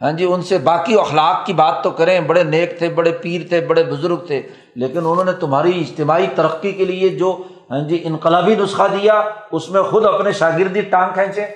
[0.00, 3.40] ہاں جی ان سے باقی اخلاق کی بات تو کریں۔ بڑے نیک تھے، بڑے پیر
[3.48, 4.42] تھے، بڑے بزرگ تھے،
[4.74, 7.36] لیکن انہوں نے تمہاری اجتماعی ترقی کے لیے جو
[7.70, 11.46] ہاں جی انقلابی نسخہ دیا، اس میں خود اپنے شاگردی ٹانگ کھینچیں۔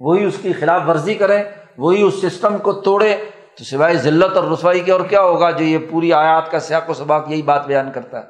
[0.00, 1.42] وہی اس کی خلاف ورزی کریں،
[1.78, 3.16] وہی اس سسٹم کو توڑے
[3.60, 6.90] تو سوائے ذلت اور رسوائی کے اور کیا ہوگا جو یہ پوری آیات کا سیاق
[6.90, 8.22] و سباق یہی بات بیان کرتا ہے؟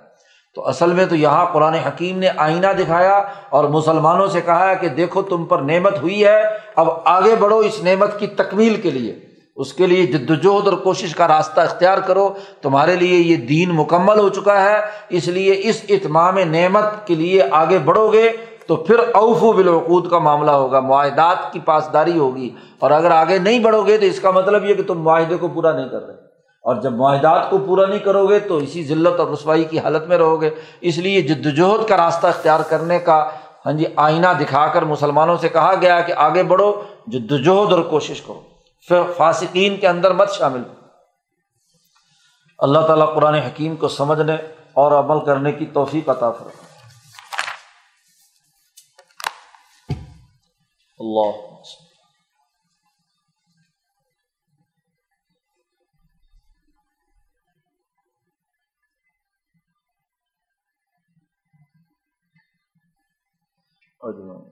[0.55, 4.89] تو اصل میں تو یہاں قرآن حکیم نے آئینہ دکھایا اور مسلمانوں سے کہا کہ
[4.89, 6.43] دیکھو تم پر نعمت ہوئی ہے،
[6.77, 9.19] اب آگے بڑھو اس نعمت کی تکمیل کے لیے۔
[9.57, 13.71] اس کے لیے جد وجہد اور کوشش کا راستہ اختیار کرو۔ تمہارے لیے یہ دین
[13.71, 18.33] مکمل ہو چکا ہے، اس لیے اس اتمام نعمت کے لیے آگے بڑھو گے۔
[18.71, 23.39] تو پھر اوف و بالعقود کا معاملہ ہوگا، معاہدات کی پاسداری ہوگی۔ اور اگر آگے
[23.39, 26.07] نہیں بڑھو گے تو اس کا مطلب یہ کہ تم معاہدے کو پورا نہیں کر
[26.07, 26.15] رہے۔
[26.63, 30.09] اور جب معاہدات کو پورا نہیں کرو گے تو اسی ذلت اور رسوائی کی حالت
[30.09, 30.51] میں رہو گے۔
[30.81, 33.29] اس لیے جد وجہد کا راستہ اختیار کرنے کا
[33.67, 37.83] ہاں جی آئینہ دکھا کر مسلمانوں سے کہا گیا کہ آگے بڑھو، جد وجہد اور
[37.83, 38.41] کوشش کرو۔
[38.89, 40.63] پھر فاسقین کے اندر مت شامل۔
[42.59, 44.35] اللہ تعالیٰ قرآن حکیم کو سمجھنے
[44.75, 46.60] اور عمل کرنے کی توفیق عطا فرمائے۔
[51.01, 51.63] اللہ۔
[64.01, 64.50] اجمعین۔